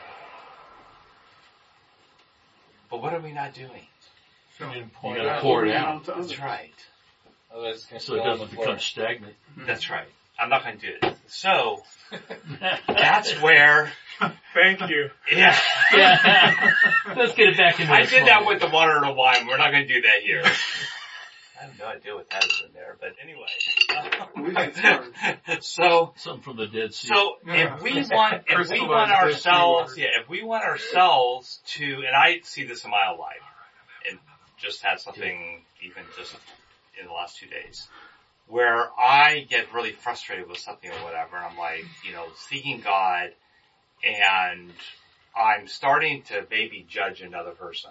But 2.90 3.00
what 3.00 3.14
are 3.14 3.20
we 3.20 3.32
not 3.32 3.54
doing? 3.54 3.86
So, 4.62 5.08
You 5.10 5.16
gotta 5.22 5.40
pour 5.40 5.66
it 5.66 5.74
out. 5.74 6.08
Oh, 6.08 6.20
that's 6.20 6.38
right. 6.38 6.72
Otherwise, 7.52 7.74
it's 7.76 7.86
gonna 7.86 8.00
So 8.00 8.14
it 8.14 8.18
spill 8.20 8.20
on 8.20 8.26
the 8.38 8.44
doesn't 8.44 8.54
floor. 8.54 8.66
become 8.66 8.78
stagnant. 8.80 9.34
Mm-hmm. 9.56 9.66
That's 9.66 9.90
right. 9.90 10.08
I'm 10.38 10.48
not 10.48 10.64
going 10.64 10.78
to 10.78 10.86
do 10.86 10.94
it. 11.02 11.16
So, 11.28 11.82
that's 12.88 13.32
where, 13.42 13.92
Thank 14.54 14.80
you. 14.88 15.10
yeah. 15.30 15.56
yeah. 15.92 16.72
Let's 17.16 17.34
get 17.34 17.48
it 17.50 17.56
back 17.58 17.78
into 17.78 17.92
I 17.92 18.04
the 18.04 18.10
did 18.10 18.26
that 18.26 18.46
with 18.46 18.60
the 18.60 18.68
water 18.68 18.96
and 18.96 19.06
the 19.06 19.12
wine. 19.12 19.46
We're 19.46 19.58
not 19.58 19.70
going 19.72 19.86
to 19.86 19.94
do 19.94 20.00
that 20.02 20.22
here. 20.24 20.42
I 20.44 21.64
have 21.66 21.78
no 21.78 21.84
idea 21.86 22.14
what 22.14 22.28
that 22.30 22.44
is 22.44 22.62
in 22.66 22.72
there, 22.72 22.96
but 22.98 23.10
We 24.34 24.56
anyway. 24.56 24.72
start. 24.72 25.62
so, 25.64 26.12
Something 26.16 26.42
from 26.42 26.56
the 26.56 26.66
Dead 26.66 26.92
Sea. 26.94 27.08
So 27.14 27.36
Yeah. 27.46 27.76
if 27.76 27.82
we 27.82 27.92
want, 28.10 28.34
if 28.34 28.42
we 28.48 28.54
Crystalline 28.54 28.88
want 28.88 29.12
ourselves, 29.12 29.96
yeah, 29.98 30.06
if 30.20 30.28
we 30.28 30.42
want 30.42 30.64
ourselves 30.64 31.60
to, 31.76 31.84
and 31.84 32.16
I 32.16 32.40
see 32.42 32.64
this 32.64 32.84
in 32.84 32.90
my 32.90 33.06
own 33.12 33.18
life, 33.18 33.36
and 33.38 33.51
just 34.62 34.82
had 34.82 35.00
something 35.00 35.62
even 35.82 36.04
just 36.16 36.34
in 36.98 37.06
the 37.06 37.12
last 37.12 37.36
two 37.38 37.46
days, 37.46 37.88
where 38.46 38.88
I 38.98 39.46
get 39.50 39.72
really 39.74 39.92
frustrated 39.92 40.48
with 40.48 40.58
something 40.58 40.90
or 40.90 41.04
whatever, 41.04 41.36
and 41.36 41.46
I'm 41.46 41.58
like, 41.58 41.84
you 42.06 42.12
know, 42.12 42.26
seeking 42.36 42.80
God, 42.80 43.30
and 44.04 44.72
I'm 45.36 45.66
starting 45.66 46.22
to 46.24 46.46
maybe 46.50 46.86
judge 46.88 47.20
another 47.20 47.52
person, 47.52 47.90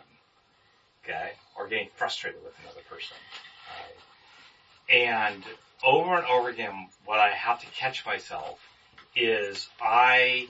okay, 1.03 1.31
or 1.57 1.67
getting 1.67 1.89
frustrated 1.95 2.41
with 2.43 2.53
another 2.63 2.81
person. 2.89 3.17
Alright. 3.69 5.33
And 5.33 5.43
over 5.83 6.15
and 6.15 6.25
over 6.27 6.49
again, 6.49 6.89
what 7.05 7.19
I 7.19 7.31
have 7.31 7.59
to 7.61 7.67
catch 7.67 8.05
myself 8.05 8.59
is 9.15 9.67
I 9.81 10.47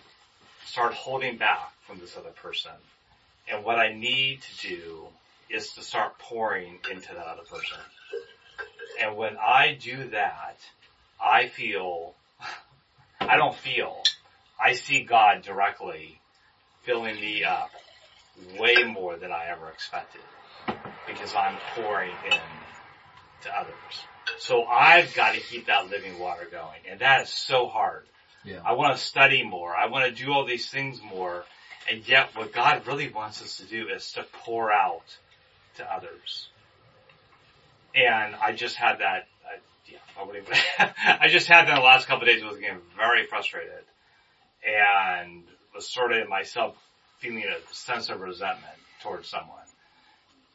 start 0.65 0.93
holding 0.93 1.37
back 1.37 1.71
from 1.87 1.99
this 1.99 2.17
other 2.17 2.29
person. 2.29 2.71
And 3.47 3.63
what 3.63 3.79
I 3.79 3.93
need 3.93 4.41
to 4.41 4.67
do 4.67 5.07
is 5.53 5.73
to 5.73 5.81
start 5.81 6.17
pouring 6.19 6.79
into 6.91 7.13
that 7.13 7.25
other 7.25 7.43
person. 7.43 7.77
And 9.01 9.17
when 9.17 9.37
I 9.37 9.77
do 9.79 10.09
that, 10.09 10.57
I 11.23 11.47
feel, 11.47 12.13
I 13.19 13.37
don't 13.37 13.55
feel, 13.55 14.01
I 14.59 14.73
see 14.73 15.03
God 15.03 15.41
directly 15.41 16.19
filling 16.83 17.15
me 17.15 17.43
up 17.43 17.71
way 18.59 18.83
more 18.83 19.17
than 19.17 19.31
I 19.31 19.47
ever 19.47 19.69
expected 19.69 20.21
because 21.07 21.33
I'm 21.35 21.57
pouring 21.75 22.11
in 22.25 22.39
to 23.43 23.59
others. 23.59 23.73
So 24.39 24.63
I've 24.63 25.13
got 25.13 25.35
to 25.35 25.41
keep 25.41 25.67
that 25.67 25.89
living 25.89 26.19
water 26.19 26.47
going. 26.49 26.79
And 26.89 26.99
that 27.01 27.23
is 27.23 27.29
so 27.29 27.67
hard. 27.67 28.05
Yeah. 28.43 28.61
I 28.65 28.73
want 28.73 28.95
to 28.95 29.01
study 29.01 29.43
more. 29.43 29.75
I 29.75 29.87
want 29.87 30.05
to 30.05 30.23
do 30.23 30.31
all 30.31 30.45
these 30.45 30.69
things 30.69 31.01
more. 31.01 31.43
And 31.91 32.07
yet 32.07 32.35
what 32.35 32.53
God 32.53 32.85
really 32.87 33.09
wants 33.09 33.41
us 33.41 33.57
to 33.57 33.65
do 33.65 33.89
is 33.89 34.13
to 34.13 34.25
pour 34.45 34.71
out 34.71 35.03
to 35.81 35.93
others. 35.93 36.47
And 37.93 38.35
I 38.35 38.53
just 38.53 38.75
had 38.75 38.99
that, 38.99 39.27
I, 39.45 39.59
yeah, 39.85 39.97
I 40.17 41.17
I 41.25 41.27
just 41.27 41.47
had 41.47 41.67
that 41.67 41.75
the 41.75 41.81
last 41.81 42.07
couple 42.07 42.25
days. 42.25 42.41
I 42.41 42.47
was 42.47 42.57
getting 42.57 42.81
very 42.95 43.25
frustrated 43.27 43.83
and 44.65 45.43
was 45.75 45.89
sort 45.89 46.13
of 46.13 46.29
myself 46.29 46.75
feeling 47.19 47.43
a 47.43 47.73
sense 47.73 48.09
of 48.09 48.21
resentment 48.21 48.77
towards 49.01 49.27
someone. 49.27 49.57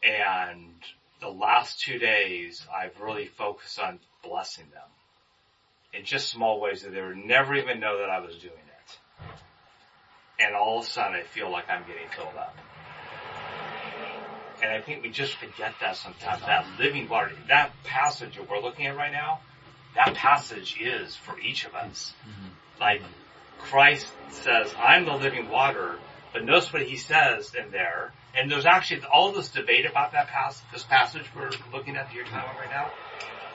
And 0.02 0.72
the 1.20 1.28
last 1.28 1.80
two 1.80 1.98
days, 1.98 2.64
I've 2.72 2.98
really 3.00 3.26
focused 3.26 3.78
on 3.78 3.98
blessing 4.22 4.66
them 4.72 4.82
in 5.92 6.04
just 6.04 6.30
small 6.30 6.60
ways 6.60 6.82
that 6.82 6.92
they 6.92 7.02
would 7.02 7.16
never 7.16 7.54
even 7.54 7.80
know 7.80 7.98
that 7.98 8.10
I 8.10 8.20
was 8.20 8.36
doing 8.36 8.52
it. 8.52 8.98
And 10.38 10.54
all 10.54 10.78
of 10.78 10.84
a 10.84 10.88
sudden, 10.88 11.14
I 11.14 11.22
feel 11.22 11.50
like 11.50 11.68
I'm 11.70 11.82
getting 11.86 12.08
filled 12.14 12.36
up. 12.36 12.54
And 14.66 14.74
I 14.74 14.81
think 14.81 15.05
we 15.05 15.11
just 15.11 15.35
forget 15.35 15.74
that 15.81 15.96
sometimes. 15.96 16.40
That 16.40 16.66
living 16.81 17.09
water, 17.09 17.31
that 17.48 17.70
passage 17.85 18.35
that 18.35 18.50
we're 18.50 18.61
looking 18.61 18.87
at 18.87 18.96
right 18.96 19.12
now, 19.12 19.38
that 19.94 20.14
passage 20.14 20.76
is 20.81 21.14
for 21.14 21.38
each 21.38 21.64
of 21.66 21.74
us. 21.76 22.12
Mm-hmm. 22.22 22.81
Like 22.81 23.02
Christ 23.61 24.09
says, 24.31 24.74
I'm 24.76 25.05
the 25.05 25.12
living 25.12 25.48
water, 25.50 26.00
but 26.33 26.44
notice 26.44 26.72
what 26.72 26.83
he 26.83 26.96
says 26.96 27.55
in 27.55 27.70
there. 27.70 28.12
And 28.37 28.50
there's 28.50 28.66
actually 28.66 29.02
all 29.05 29.31
this 29.31 29.50
debate 29.50 29.87
about 29.87 30.12
that 30.12 30.26
pass, 30.26 30.61
this 30.72 30.83
passage 30.83 31.24
we're 31.37 31.52
looking 31.72 31.96
at 31.96 32.09
that 32.09 32.14
you're 32.14 32.24
talking 32.24 32.50
about 32.50 32.59
right 32.59 32.70
now. 32.70 32.90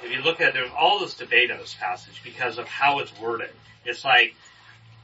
If 0.05 0.13
you 0.13 0.21
look 0.21 0.39
at 0.39 0.49
it, 0.49 0.53
there's 0.53 0.71
all 0.79 0.99
this 0.99 1.15
debate 1.15 1.51
in 1.51 1.57
this 1.57 1.75
passage 1.77 2.21
because 2.23 2.57
of 2.57 2.67
how 2.67 2.99
it's 2.99 3.11
worded. 3.19 3.49
It's 3.83 4.05
like, 4.05 4.33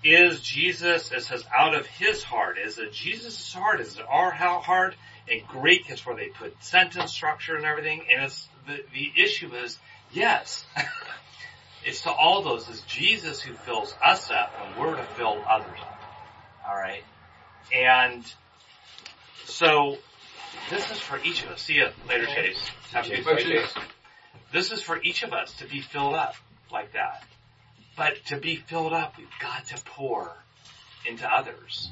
is 0.06 0.42
Jesus, 0.42 1.12
it 1.12 1.24
says 1.24 1.44
out 1.54 1.76
of 1.76 1.86
his 1.86 2.24
heart, 2.24 2.58
is 2.58 2.78
it 2.78 2.94
Jesus' 2.94 3.54
heart, 3.54 3.82
is 3.82 3.98
it 3.98 4.06
our 4.08 4.32
heart? 4.32 4.96
In 5.30 5.42
Greek, 5.48 5.90
it's 5.90 6.06
where 6.06 6.16
they 6.16 6.30
put 6.30 6.62
sentence 6.64 7.12
structure 7.12 7.56
and 7.56 7.66
everything, 7.66 8.04
and 8.14 8.24
it's, 8.24 8.48
the, 8.66 8.82
the 8.94 9.12
issue 9.22 9.54
is, 9.56 9.78
yes, 10.12 10.66
it's 11.86 12.02
to 12.02 12.12
all 12.12 12.42
those, 12.44 12.70
it's 12.70 12.82
Jesus 12.82 13.42
who 13.42 13.54
fills 13.54 13.94
us 14.04 14.32
up, 14.32 14.54
and 14.62 14.80
we're 14.80 14.96
to 14.96 15.04
fill 15.04 15.44
others 15.48 15.80
up. 15.82 16.02
Alright? 16.68 17.04
And, 17.74 18.24
so, 19.46 19.98
this 20.70 20.92
is 20.92 21.00
for 21.00 21.20
each 21.24 21.44
of 21.44 21.52
us. 21.52 21.62
See 21.62 21.76
you 21.76 21.88
later, 22.08 22.26
Chase. 22.26 22.70
Have 22.92 23.06
a 23.06 23.22
good. 23.22 23.40
Chase. 23.40 23.74
This 24.52 24.72
is 24.72 24.82
for 24.82 25.02
each 25.02 25.24
of 25.24 25.34
us 25.34 25.54
to 25.60 25.68
be 25.68 25.82
filled 25.82 26.14
up 26.14 26.36
like 26.72 26.94
that. 26.94 27.24
But 27.96 28.24
to 28.28 28.38
be 28.38 28.56
filled 28.56 28.94
up, 28.94 29.18
we've 29.18 29.28
got 29.40 29.66
to 29.68 29.82
pour 29.84 30.32
into 31.06 31.28
others. 31.28 31.90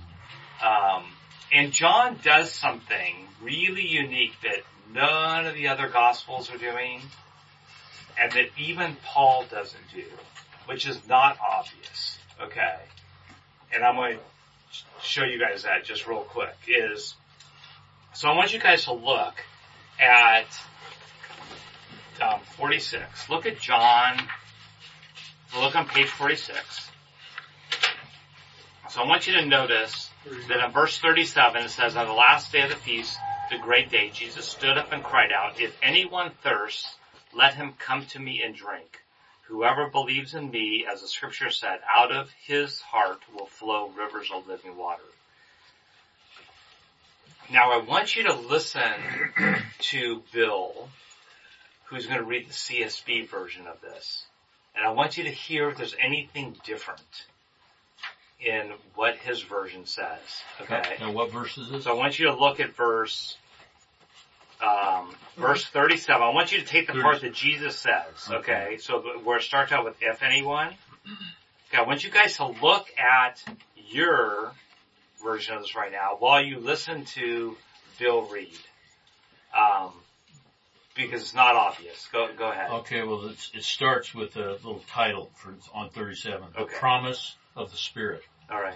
Um, 0.63 1.05
and 1.53 1.71
John 1.71 2.17
does 2.23 2.51
something 2.51 3.15
really 3.41 3.85
unique 3.85 4.33
that 4.43 4.63
none 4.93 5.45
of 5.45 5.53
the 5.53 5.67
other 5.67 5.89
gospels 5.89 6.51
are 6.51 6.57
doing, 6.57 7.01
and 8.21 8.31
that 8.31 8.47
even 8.57 8.97
Paul 9.03 9.45
doesn't 9.49 9.83
do, 9.93 10.05
which 10.67 10.87
is 10.87 11.07
not 11.07 11.37
obvious. 11.39 12.17
Okay. 12.41 12.75
And 13.73 13.83
I'm 13.83 13.95
going 13.95 14.17
to 14.17 14.21
show 15.01 15.23
you 15.23 15.39
guys 15.39 15.63
that 15.63 15.83
just 15.83 16.07
real 16.07 16.21
quick 16.21 16.55
is, 16.67 17.15
so 18.13 18.29
I 18.29 18.35
want 18.35 18.53
you 18.53 18.59
guys 18.59 18.85
to 18.85 18.93
look 18.93 19.35
at 19.99 20.45
um, 22.21 22.39
46. 22.57 23.29
Look 23.29 23.45
at 23.45 23.59
John. 23.59 24.17
Look 25.59 25.75
on 25.75 25.87
page 25.87 26.07
46. 26.07 26.91
So 28.89 29.01
I 29.01 29.07
want 29.07 29.27
you 29.27 29.33
to 29.33 29.45
notice 29.45 30.09
that 30.47 30.63
in 30.63 30.71
verse 30.71 30.97
37 30.97 31.63
it 31.63 31.69
says, 31.69 31.95
on 31.95 32.07
the 32.07 32.13
last 32.13 32.51
day 32.51 32.61
of 32.61 32.69
the 32.69 32.75
feast, 32.75 33.17
the 33.51 33.57
great 33.57 33.91
day, 33.91 34.09
Jesus 34.09 34.45
stood 34.47 34.77
up 34.77 34.91
and 34.91 35.03
cried 35.03 35.31
out, 35.31 35.59
if 35.61 35.77
anyone 35.83 36.31
thirsts, 36.41 36.95
let 37.33 37.53
him 37.53 37.73
come 37.77 38.05
to 38.07 38.19
me 38.19 38.41
and 38.43 38.55
drink. 38.55 38.99
Whoever 39.47 39.89
believes 39.89 40.33
in 40.33 40.49
me, 40.49 40.85
as 40.91 41.01
the 41.01 41.07
scripture 41.07 41.51
said, 41.51 41.79
out 41.95 42.11
of 42.11 42.31
his 42.45 42.81
heart 42.81 43.19
will 43.33 43.45
flow 43.45 43.89
rivers 43.89 44.31
of 44.33 44.47
living 44.47 44.75
water. 44.75 45.03
Now 47.51 47.71
I 47.71 47.83
want 47.83 48.15
you 48.15 48.23
to 48.23 48.33
listen 48.33 48.81
to 49.79 50.23
Bill, 50.33 50.89
who's 51.85 52.07
going 52.07 52.17
to 52.17 52.25
read 52.25 52.47
the 52.47 52.53
CSB 52.53 53.29
version 53.29 53.67
of 53.67 53.79
this. 53.81 54.25
And 54.75 54.83
I 54.83 54.89
want 54.91 55.17
you 55.17 55.25
to 55.25 55.29
hear 55.29 55.69
if 55.69 55.77
there's 55.77 55.95
anything 55.99 56.55
different 56.65 57.27
in 58.39 58.71
what 58.95 59.15
his 59.17 59.41
version 59.41 59.85
says. 59.85 60.19
Okay? 60.61 60.97
Now 60.99 61.11
what 61.11 61.31
verse 61.31 61.57
is 61.57 61.69
this? 61.69 61.83
So 61.85 61.91
I 61.91 61.93
want 61.95 62.19
you 62.19 62.27
to 62.27 62.35
look 62.35 62.59
at 62.59 62.75
verse, 62.75 63.37
um, 64.61 65.15
verse 65.37 65.65
37. 65.65 66.21
I 66.21 66.29
want 66.29 66.51
you 66.51 66.59
to 66.59 66.65
take 66.65 66.87
the 66.87 67.01
part 67.01 67.21
that 67.21 67.33
Jesus 67.33 67.77
says. 67.77 68.29
Okay? 68.29 68.77
So 68.79 68.99
where 69.23 69.37
it 69.37 69.43
starts 69.43 69.71
out 69.71 69.85
with 69.85 69.95
if 70.01 70.23
anyone. 70.23 70.73
Okay, 71.69 71.77
I 71.79 71.81
want 71.83 72.03
you 72.03 72.11
guys 72.11 72.37
to 72.37 72.47
look 72.47 72.87
at 72.97 73.43
your 73.87 74.51
version 75.23 75.55
of 75.55 75.61
this 75.63 75.75
right 75.75 75.91
now 75.91 76.15
while 76.19 76.43
you 76.43 76.59
listen 76.59 77.05
to 77.05 77.57
Bill 77.97 78.23
read. 78.27 78.57
Um, 79.57 79.91
because 80.95 81.21
it's 81.21 81.33
not 81.33 81.55
obvious. 81.55 82.07
Go, 82.11 82.29
go 82.37 82.51
ahead. 82.51 82.69
Okay, 82.69 83.03
well, 83.03 83.27
it's, 83.27 83.51
it 83.53 83.63
starts 83.63 84.13
with 84.13 84.35
a 84.37 84.51
little 84.51 84.83
title 84.91 85.29
for 85.35 85.53
on 85.73 85.89
37. 85.89 86.49
The 86.53 86.61
Okay. 86.61 86.75
promise 86.77 87.35
of 87.55 87.71
the 87.71 87.77
Spirit. 87.77 88.23
All 88.49 88.61
right. 88.61 88.75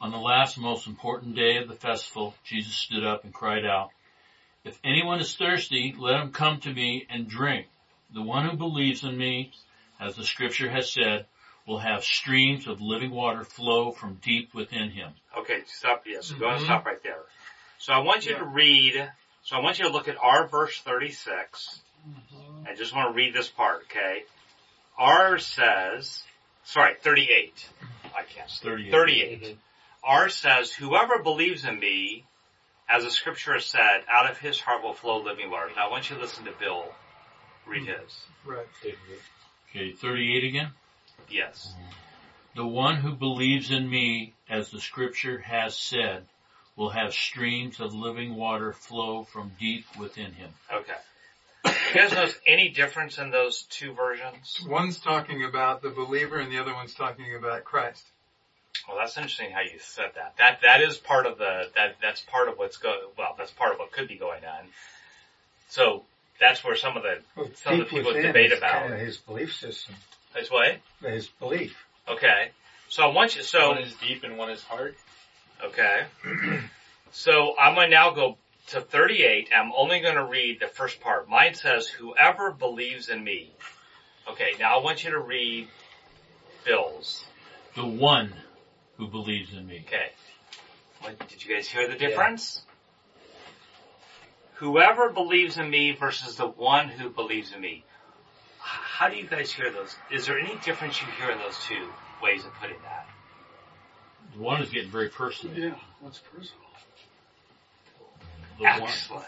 On 0.00 0.10
the 0.10 0.18
last 0.18 0.58
most 0.58 0.86
important 0.86 1.34
day 1.34 1.56
of 1.56 1.68
the 1.68 1.74
festival, 1.74 2.34
Jesus 2.44 2.74
stood 2.74 3.04
up 3.04 3.24
and 3.24 3.34
cried 3.34 3.64
out, 3.64 3.90
If 4.64 4.78
anyone 4.84 5.20
is 5.20 5.34
thirsty, 5.34 5.94
let 5.98 6.20
him 6.20 6.30
come 6.30 6.60
to 6.60 6.72
me 6.72 7.06
and 7.10 7.28
drink. 7.28 7.66
The 8.14 8.22
one 8.22 8.48
who 8.48 8.56
believes 8.56 9.02
in 9.02 9.18
me, 9.18 9.52
as 10.00 10.16
the 10.16 10.24
scripture 10.24 10.70
has 10.70 10.92
said, 10.92 11.26
will 11.66 11.78
have 11.78 12.04
streams 12.04 12.66
of 12.66 12.80
living 12.80 13.10
water 13.10 13.44
flow 13.44 13.90
from 13.90 14.20
deep 14.22 14.54
within 14.54 14.90
him. 14.90 15.12
Okay, 15.36 15.60
stop. 15.66 16.04
Yes, 16.06 16.30
go 16.30 16.46
and 16.46 16.56
mm-hmm. 16.56 16.64
stop 16.64 16.86
right 16.86 17.02
there. 17.02 17.22
So 17.78 17.92
I 17.92 17.98
want 17.98 18.24
you 18.24 18.36
to 18.36 18.44
read. 18.44 19.10
So 19.42 19.56
I 19.56 19.60
want 19.60 19.78
you 19.78 19.84
to 19.86 19.90
look 19.90 20.08
at 20.08 20.16
our 20.16 20.46
verse 20.48 20.80
36. 20.80 21.80
Mm-hmm. 22.08 22.68
I 22.68 22.74
just 22.74 22.94
want 22.94 23.10
to 23.10 23.16
read 23.16 23.34
this 23.34 23.48
part, 23.48 23.82
okay? 23.84 24.22
R 24.96 25.38
says, 25.38 26.22
sorry, 26.68 26.94
38. 27.00 27.68
I 28.14 28.22
can't. 28.22 28.50
38. 28.50 28.90
38. 28.90 29.42
Mm-hmm. 29.42 29.52
R 30.04 30.28
says, 30.28 30.72
whoever 30.72 31.22
believes 31.22 31.64
in 31.64 31.78
me, 31.78 32.24
as 32.88 33.04
the 33.04 33.10
scripture 33.10 33.54
has 33.54 33.66
said, 33.66 34.04
out 34.08 34.30
of 34.30 34.38
his 34.38 34.60
heart 34.60 34.82
will 34.82 34.94
flow 34.94 35.22
living 35.22 35.50
water. 35.50 35.70
Now 35.74 35.88
I 35.88 35.90
want 35.90 36.08
you 36.08 36.16
to 36.16 36.22
listen 36.22 36.44
to 36.44 36.52
Bill 36.58 36.84
read 37.66 37.86
mm-hmm. 37.86 38.02
his. 38.02 38.20
Right. 38.46 38.66
Okay, 39.70 39.92
38 39.92 40.44
again. 40.44 40.70
Yes. 41.30 41.72
The 42.56 42.66
one 42.66 42.96
who 42.96 43.14
believes 43.14 43.70
in 43.70 43.88
me, 43.88 44.34
as 44.48 44.70
the 44.70 44.80
scripture 44.80 45.38
has 45.38 45.76
said, 45.76 46.24
will 46.76 46.90
have 46.90 47.12
streams 47.12 47.80
of 47.80 47.94
living 47.94 48.34
water 48.34 48.72
flow 48.72 49.24
from 49.24 49.52
deep 49.58 49.84
within 49.98 50.32
him. 50.32 50.50
Okay. 50.72 50.94
You 51.88 51.94
guys 51.94 52.12
notice 52.12 52.34
any 52.46 52.68
difference 52.68 53.18
in 53.18 53.30
those 53.30 53.62
two 53.70 53.92
versions? 53.92 54.60
One's 54.68 54.98
talking 55.00 55.44
about 55.44 55.82
the 55.82 55.90
believer 55.90 56.38
and 56.38 56.52
the 56.52 56.58
other 56.58 56.74
one's 56.74 56.94
talking 56.94 57.34
about 57.34 57.64
Christ. 57.64 58.04
Well, 58.86 58.98
that's 58.98 59.16
interesting 59.16 59.50
how 59.50 59.60
you 59.60 59.78
said 59.80 60.10
that. 60.16 60.34
That 60.38 60.60
that 60.62 60.80
is 60.82 60.96
part 60.96 61.26
of 61.26 61.38
the 61.38 61.70
that 61.76 61.96
that's 62.02 62.20
part 62.20 62.48
of 62.48 62.58
what's 62.58 62.76
go. 62.76 63.10
Well, 63.16 63.34
that's 63.38 63.50
part 63.50 63.72
of 63.72 63.78
what 63.78 63.92
could 63.92 64.08
be 64.08 64.16
going 64.16 64.44
on. 64.44 64.66
So 65.68 66.04
that's 66.40 66.62
where 66.64 66.76
some 66.76 66.96
of 66.96 67.02
the 67.02 67.18
Well, 67.36 67.50
some 67.54 67.74
of 67.74 67.78
the 67.80 67.84
people 67.96 68.12
debate 68.12 68.52
about. 68.52 68.82
kinda 68.82 68.96
his 68.98 69.16
belief 69.18 69.54
system, 69.54 69.94
This 70.34 70.50
way. 70.50 70.80
his 71.02 71.28
belief. 71.28 71.76
Okay. 72.08 72.50
So 72.88 73.02
I 73.02 73.12
want 73.14 73.36
you. 73.36 73.42
So 73.42 73.70
one 73.70 73.78
is 73.82 73.94
deep 73.94 74.24
and 74.24 74.38
one 74.38 74.50
is 74.50 74.62
hard. 74.62 74.94
okay. 75.62 76.04
so 77.12 77.54
I'm 77.58 77.74
going 77.74 77.90
to 77.90 77.94
now 77.96 78.10
go 78.12 78.38
to 78.68 78.80
38. 78.80 79.50
I'm 79.54 79.72
only 79.76 80.00
going 80.00 80.16
to 80.16 80.24
read 80.24 80.60
the 80.60 80.68
first 80.68 81.00
part. 81.00 81.28
Mine 81.28 81.54
says, 81.54 81.86
"Whoever 81.86 82.52
believes 82.52 83.08
in 83.08 83.22
me." 83.22 83.52
Okay. 84.30 84.52
Now 84.58 84.78
I 84.78 84.82
want 84.82 85.04
you 85.04 85.10
to 85.10 85.20
read 85.20 85.68
Bill's. 86.64 87.24
The 87.74 87.84
one 87.84 88.32
who 88.96 89.08
believes 89.08 89.52
in 89.54 89.66
me. 89.66 89.84
Okay. 89.86 90.10
What, 91.00 91.28
did 91.28 91.44
you 91.44 91.54
guys 91.54 91.68
hear 91.68 91.88
the 91.88 91.96
difference? 91.96 92.62
Whoever 94.54 95.10
believes 95.10 95.56
in 95.56 95.70
me 95.70 95.92
versus 95.92 96.36
the 96.36 96.48
one 96.48 96.88
who 96.88 97.10
believes 97.10 97.52
in 97.52 97.60
me. 97.60 97.84
How 98.58 99.08
do 99.08 99.16
you 99.16 99.28
guys 99.28 99.52
hear 99.52 99.72
those? 99.72 99.94
Is 100.10 100.26
there 100.26 100.38
any 100.38 100.56
difference 100.64 101.00
you 101.00 101.06
hear 101.16 101.30
in 101.30 101.38
those 101.38 101.56
two 101.68 101.88
ways 102.20 102.44
of 102.44 102.52
putting 102.60 102.82
that? 102.82 103.06
The 104.34 104.42
one 104.42 104.60
is 104.60 104.70
getting 104.70 104.90
very 104.90 105.08
personal. 105.08 105.56
Yeah, 105.56 105.74
that's 106.02 106.18
personal. 106.18 106.67
The 108.58 108.64
one. 108.64 108.82
Excellent. 108.82 109.26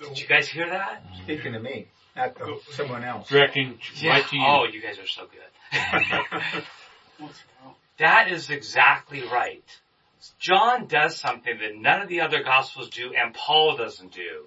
Did 0.00 0.18
you 0.18 0.26
guys 0.26 0.48
hear 0.48 0.68
that? 0.70 1.04
Speaking 1.24 1.52
to 1.52 1.60
me, 1.60 1.88
Not 2.16 2.36
the, 2.36 2.58
someone 2.70 3.04
else. 3.04 3.28
Directing 3.28 3.78
right 4.04 4.26
to 4.26 4.36
you. 4.36 4.44
Oh, 4.46 4.64
you 4.70 4.80
guys 4.80 4.98
are 4.98 5.06
so 5.06 5.26
good. 5.26 6.62
that 7.98 8.30
is 8.30 8.48
exactly 8.50 9.22
right. 9.22 9.64
John 10.38 10.86
does 10.86 11.16
something 11.16 11.58
that 11.58 11.76
none 11.76 12.00
of 12.02 12.08
the 12.08 12.20
other 12.22 12.42
gospels 12.42 12.90
do 12.90 13.12
and 13.14 13.34
Paul 13.34 13.76
doesn't 13.76 14.12
do. 14.12 14.46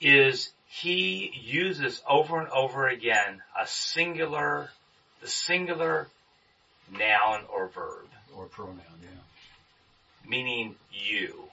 Is 0.00 0.50
he 0.68 1.32
uses 1.42 2.02
over 2.08 2.40
and 2.40 2.48
over 2.48 2.88
again 2.88 3.40
a 3.60 3.66
singular, 3.66 4.70
the 5.20 5.28
singular 5.28 6.08
noun 6.90 7.42
or 7.52 7.68
verb, 7.68 8.06
Or 8.36 8.46
pronoun, 8.46 8.80
yeah. 9.02 10.28
meaning 10.28 10.74
you, 10.90 11.44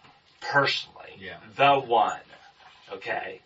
personally. 0.42 1.18
Yeah. 1.20 1.38
The 1.56 1.80
one. 1.80 2.20
Okay. 2.94 3.42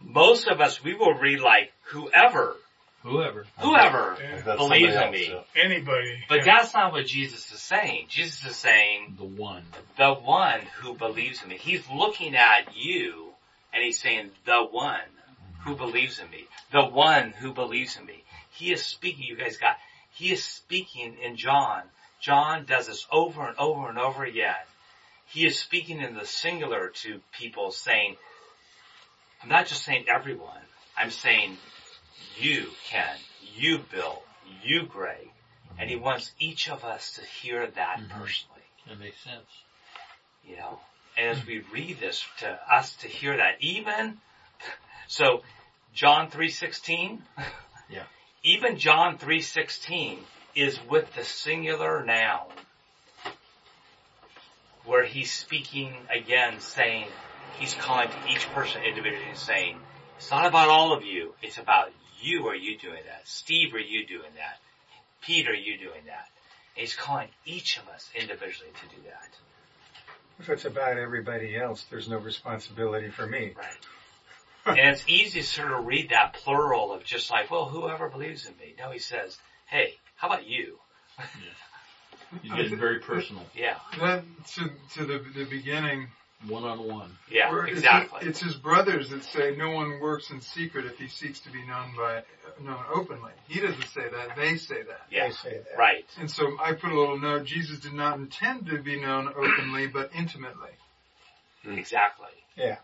Most 0.00 0.46
of 0.48 0.60
us, 0.60 0.82
we 0.82 0.94
will 0.94 1.14
read 1.14 1.40
like 1.40 1.72
whoever, 1.84 2.56
Whoever. 3.02 3.44
whoever 3.58 4.16
Yeah. 4.20 4.56
Believes 4.56 4.94
in 4.94 5.10
me. 5.10 5.30
else, 5.32 5.46
Anybody. 5.54 6.24
But 6.28 6.38
yeah. 6.38 6.44
that's 6.56 6.74
not 6.74 6.92
what 6.92 7.06
Jesus 7.06 7.52
is 7.52 7.60
saying. 7.60 8.06
Jesus 8.08 8.44
is 8.46 8.56
saying 8.56 9.16
The 9.18 9.24
one. 9.24 9.62
the 9.98 10.14
one 10.14 10.60
who 10.80 10.94
believes 10.94 11.42
in 11.42 11.48
me. 11.50 11.58
He's 11.58 11.82
looking 11.90 12.34
at 12.34 12.74
you 12.74 13.32
and 13.72 13.82
he's 13.82 14.00
saying 14.00 14.30
the 14.46 14.66
one 14.70 15.00
who 15.64 15.72
mm-hmm. 15.74 15.84
believes 15.84 16.18
in 16.18 16.30
me. 16.30 16.46
The 16.72 16.84
one 16.86 17.30
who 17.32 17.52
believes 17.52 17.96
in 17.98 18.06
me. 18.06 18.24
He 18.52 18.72
is 18.72 18.84
speaking, 18.84 19.24
you 19.24 19.36
guys 19.36 19.56
got, 19.58 19.76
he 20.12 20.32
is 20.32 20.42
speaking 20.44 21.16
in 21.22 21.36
John. 21.36 21.82
John 22.20 22.64
does 22.64 22.86
this 22.86 23.06
over 23.12 23.46
and 23.46 23.58
over 23.58 23.88
and 23.88 23.98
over 23.98 24.24
again. 24.24 24.54
He 25.26 25.46
is 25.46 25.58
speaking 25.58 26.00
in 26.00 26.14
the 26.14 26.26
singular 26.26 26.90
to 27.02 27.20
people 27.32 27.70
saying, 27.72 28.16
I'm 29.42 29.48
not 29.48 29.66
just 29.66 29.82
saying 29.82 30.06
everyone. 30.08 30.60
I'm 30.96 31.10
saying 31.10 31.58
you, 32.38 32.70
Ken, 32.86 33.16
you, 33.54 33.78
Bill, 33.90 34.22
you, 34.62 34.86
Greg. 34.86 35.28
And 35.78 35.90
he 35.90 35.96
wants 35.96 36.32
each 36.38 36.68
of 36.70 36.84
us 36.84 37.14
to 37.14 37.22
hear 37.22 37.66
that 37.66 37.98
Mhm. 37.98 38.10
personally 38.10 38.62
That 38.86 38.98
makes 38.98 39.18
sense. 39.22 39.46
you 40.44 40.56
know, 40.56 40.78
and 41.16 41.28
as 41.38 41.44
we 41.46 41.60
read 41.60 41.98
this 42.00 42.24
to 42.38 42.74
us 42.74 42.94
to 42.96 43.08
hear 43.08 43.36
that 43.38 43.56
even, 43.60 44.20
so 45.08 45.42
John 45.94 46.30
3.16, 46.30 47.22
Yeah. 47.88 48.04
even 48.42 48.78
John 48.78 49.18
3.16 49.18 50.22
is 50.54 50.80
with 50.82 51.12
the 51.14 51.24
singular 51.24 52.04
noun 52.04 52.52
where 54.84 55.04
he's 55.04 55.30
speaking 55.30 55.94
again 56.10 56.60
saying, 56.60 57.06
he's 57.58 57.74
calling 57.74 58.08
to 58.08 58.16
each 58.28 58.46
person 58.52 58.82
individually 58.82 59.28
and 59.28 59.38
saying, 59.38 59.76
it's 60.16 60.30
not 60.30 60.46
about 60.46 60.68
all 60.68 60.92
of 60.92 61.02
you, 61.02 61.34
it's 61.42 61.58
about 61.58 61.90
you 62.20 62.48
are 62.48 62.54
you 62.54 62.76
doing 62.76 63.02
that, 63.06 63.22
Steve 63.24 63.74
are 63.74 63.78
you 63.78 64.04
doing 64.04 64.30
that, 64.36 64.58
Pete 65.22 65.48
are 65.48 65.54
you 65.54 65.76
doing 65.76 66.04
that. 66.06 66.28
And 66.76 66.80
he's 66.80 66.94
calling 66.94 67.28
each 67.44 67.76
of 67.78 67.88
us 67.88 68.10
individually 68.14 68.70
to 68.80 68.96
do 68.96 69.02
that. 69.04 69.28
If 70.40 70.48
it's 70.48 70.64
about 70.64 70.98
everybody 70.98 71.56
else, 71.56 71.84
there's 71.90 72.08
no 72.08 72.16
responsibility 72.16 73.08
for 73.08 73.26
me. 73.26 73.52
Right. 73.54 74.78
and 74.78 74.88
it's 74.88 75.04
easy 75.06 75.40
to 75.40 75.46
sort 75.46 75.72
of 75.72 75.86
read 75.86 76.08
that 76.10 76.32
plural 76.32 76.92
of 76.92 77.04
just 77.04 77.30
like, 77.30 77.50
well, 77.50 77.66
whoever 77.66 78.08
believes 78.08 78.46
in 78.46 78.56
me. 78.56 78.74
No, 78.78 78.90
he 78.90 78.98
says, 78.98 79.36
hey, 79.66 79.94
how 80.16 80.26
about 80.28 80.44
you? 80.46 80.78
He's 82.42 82.52
getting 82.52 82.78
very 82.78 82.98
personal. 83.00 83.42
Yeah, 83.54 83.76
That 84.00 84.24
to 84.54 84.70
to 84.94 85.04
the 85.06 85.24
the 85.34 85.44
beginning. 85.44 86.08
One 86.48 86.64
on 86.64 86.86
one. 86.86 87.16
yeah, 87.30 87.50
where 87.50 87.62
it's- 87.64 87.78
exactly. 87.78 88.28
It's, 88.28 88.38
his 88.40 88.54
brothers 88.54 89.08
that 89.08 89.24
say 89.24 89.56
no 89.56 89.70
one 89.70 89.98
works 89.98 90.30
in 90.30 90.42
secret 90.42 90.84
if 90.84 90.98
he 90.98 91.08
seeks 91.08 91.40
to 91.40 91.50
be 91.50 91.64
known 91.64 91.94
by 91.96 92.22
known 92.60 92.84
openly. 92.92 93.32
He 93.48 93.60
doesn't 93.60 93.86
say 93.88 94.02
that; 94.10 94.36
they 94.36 94.56
say 94.58 94.82
that. 94.82 95.00
yeah, 95.10 95.28
They 95.28 95.32
say 95.32 95.56
that. 95.70 95.78
right. 95.78 96.04
And 96.18 96.30
so 96.30 96.54
I 96.62 96.74
put 96.74 96.92
a 96.92 96.98
little 97.00 97.18
note: 97.18 97.46
Jesus 97.46 97.78
did 97.78 97.94
not 97.94 98.18
intend 98.18 98.66
to 98.66 98.76
be 98.82 99.00
known 99.00 99.28
openly, 99.28 99.86
but 99.86 100.10
intimately. 100.14 100.72
Exactly. 101.66 102.28
Yeah. 102.56 102.76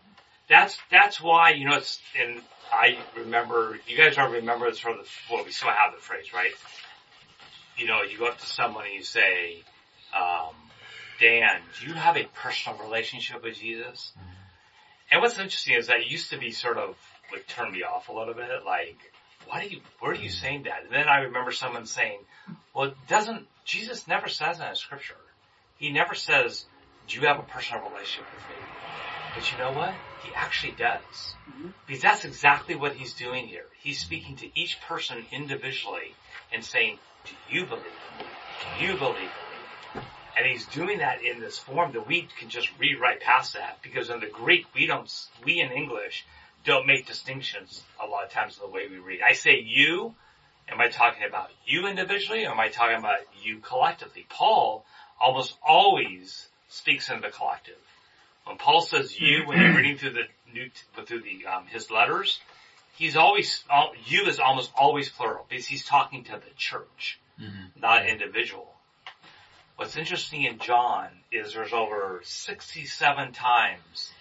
That's, 0.49 0.77
that's 0.89 1.21
why, 1.21 1.51
you 1.51 1.65
know, 1.69 1.77
it's, 1.77 2.01
and 2.19 2.41
I 2.73 2.97
remember, 3.15 3.79
you 3.87 3.95
guys 3.95 4.15
don't 4.15 4.31
remember 4.33 4.69
this 4.69 4.79
from 4.79 4.97
the, 4.97 5.05
well, 5.31 5.45
we 5.45 5.51
still 5.51 5.69
have 5.69 5.93
the 5.93 6.01
phrase, 6.01 6.33
right? 6.33 6.51
You 7.77 7.87
know, 7.87 8.01
you 8.03 8.17
go 8.17 8.27
up 8.27 8.39
to 8.39 8.45
someone 8.45 8.85
and 8.85 8.93
you 8.93 9.03
say, 9.03 9.63
um, 10.15 10.53
Dan, 11.19 11.61
do 11.79 11.87
you 11.87 11.93
have 11.93 12.17
a 12.17 12.25
personal 12.25 12.79
relationship 12.79 13.43
with 13.43 13.55
Jesus? 13.57 14.11
Mm-hmm. 14.17 14.27
And 15.11 15.21
what's 15.21 15.37
interesting 15.37 15.75
is 15.75 15.87
that 15.87 16.07
used 16.07 16.31
to 16.31 16.37
be 16.37 16.51
sort 16.51 16.77
of, 16.77 16.95
like 17.31 17.47
turn 17.47 17.71
me 17.71 17.83
off 17.83 18.09
a 18.09 18.13
little 18.13 18.33
bit, 18.33 18.49
like, 18.65 18.97
why 19.47 19.63
do 19.63 19.75
you, 19.75 19.81
where 19.99 20.11
are 20.11 20.15
you 20.15 20.29
mm-hmm. 20.29 20.45
saying 20.45 20.63
that? 20.63 20.83
And 20.83 20.91
then 20.91 21.07
I 21.07 21.21
remember 21.23 21.51
someone 21.51 21.85
saying, 21.85 22.19
well, 22.73 22.89
it 22.89 22.95
doesn't, 23.07 23.47
Jesus 23.65 24.07
never 24.07 24.27
says 24.27 24.59
that 24.59 24.69
in 24.69 24.75
scripture. 24.75 25.15
He 25.77 25.91
never 25.91 26.15
says, 26.15 26.65
do 27.07 27.19
you 27.19 27.27
have 27.27 27.39
a 27.39 27.43
personal 27.43 27.83
relationship 27.89 28.25
with 28.33 28.43
me? 28.49 28.65
But 29.35 29.51
you 29.51 29.57
know 29.57 29.71
what? 29.71 29.93
He 30.23 30.31
actually 30.35 30.73
does. 30.73 31.35
Mm-hmm. 31.49 31.69
Because 31.87 32.01
that's 32.01 32.25
exactly 32.25 32.75
what 32.75 32.93
he's 32.93 33.13
doing 33.13 33.47
here. 33.47 33.65
He's 33.81 33.99
speaking 33.99 34.35
to 34.37 34.59
each 34.59 34.79
person 34.81 35.25
individually 35.31 36.13
and 36.53 36.63
saying, 36.63 36.97
do 37.25 37.33
you 37.49 37.65
believe? 37.65 37.85
Do 38.79 38.85
you 38.85 38.97
believe? 38.97 39.29
And 40.37 40.45
he's 40.45 40.65
doing 40.67 40.99
that 40.99 41.23
in 41.23 41.39
this 41.39 41.57
form 41.59 41.91
that 41.93 42.07
we 42.07 42.27
can 42.39 42.49
just 42.49 42.69
read 42.79 42.99
right 42.99 43.19
past 43.19 43.53
that 43.53 43.79
because 43.81 44.09
in 44.09 44.19
the 44.19 44.27
Greek 44.27 44.65
we 44.73 44.87
don't, 44.87 45.11
we 45.43 45.59
in 45.59 45.71
English 45.71 46.25
don't 46.63 46.87
make 46.87 47.05
distinctions 47.05 47.83
a 48.01 48.07
lot 48.07 48.23
of 48.23 48.31
times 48.31 48.57
in 48.57 48.65
the 48.65 48.73
way 48.73 48.87
we 48.87 48.97
read. 48.97 49.19
I 49.27 49.33
say 49.33 49.59
you, 49.59 50.13
am 50.69 50.79
I 50.79 50.87
talking 50.87 51.23
about 51.27 51.49
you 51.65 51.87
individually 51.87 52.45
or 52.45 52.51
am 52.51 52.59
I 52.59 52.69
talking 52.69 52.97
about 52.97 53.19
you 53.43 53.59
collectively? 53.59 54.25
Paul 54.29 54.85
almost 55.19 55.55
always 55.67 56.47
speaks 56.69 57.09
in 57.09 57.21
the 57.21 57.29
collective. 57.29 57.75
When 58.45 58.57
Paul 58.57 58.81
says 58.81 59.19
you, 59.19 59.43
when 59.45 59.59
you're 59.59 59.75
reading 59.75 59.97
through 59.97 60.13
the 60.13 60.23
new, 60.51 60.69
through 61.05 61.21
the, 61.21 61.45
um, 61.45 61.65
his 61.67 61.91
letters, 61.91 62.39
he's 62.97 63.15
always, 63.15 63.63
all, 63.69 63.93
you 64.05 64.25
is 64.25 64.39
almost 64.39 64.71
always 64.75 65.09
plural 65.09 65.45
because 65.49 65.65
he's 65.65 65.85
talking 65.85 66.23
to 66.25 66.31
the 66.31 66.53
church, 66.57 67.19
mm-hmm. 67.39 67.79
not 67.79 68.05
individual. 68.05 68.73
What's 69.75 69.97
interesting 69.97 70.43
in 70.43 70.59
John 70.59 71.07
is 71.31 71.53
there's 71.53 71.73
over 71.73 72.21
67 72.23 73.33
times, 73.33 74.11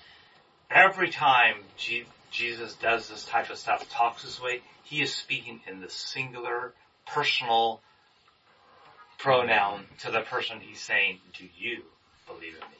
every 0.70 1.10
time 1.10 1.56
G- 1.76 2.06
Jesus 2.30 2.74
does 2.74 3.08
this 3.08 3.24
type 3.24 3.50
of 3.50 3.58
stuff, 3.58 3.88
talks 3.90 4.22
this 4.22 4.40
way, 4.40 4.62
he 4.84 5.02
is 5.02 5.12
speaking 5.12 5.60
in 5.66 5.80
the 5.80 5.90
singular, 5.90 6.72
personal 7.06 7.80
pronoun 9.18 9.84
to 10.00 10.10
the 10.10 10.22
person 10.22 10.60
he's 10.60 10.80
saying, 10.80 11.18
do 11.36 11.44
you 11.58 11.82
believe 12.26 12.54
in 12.54 12.60
me? 12.60 12.76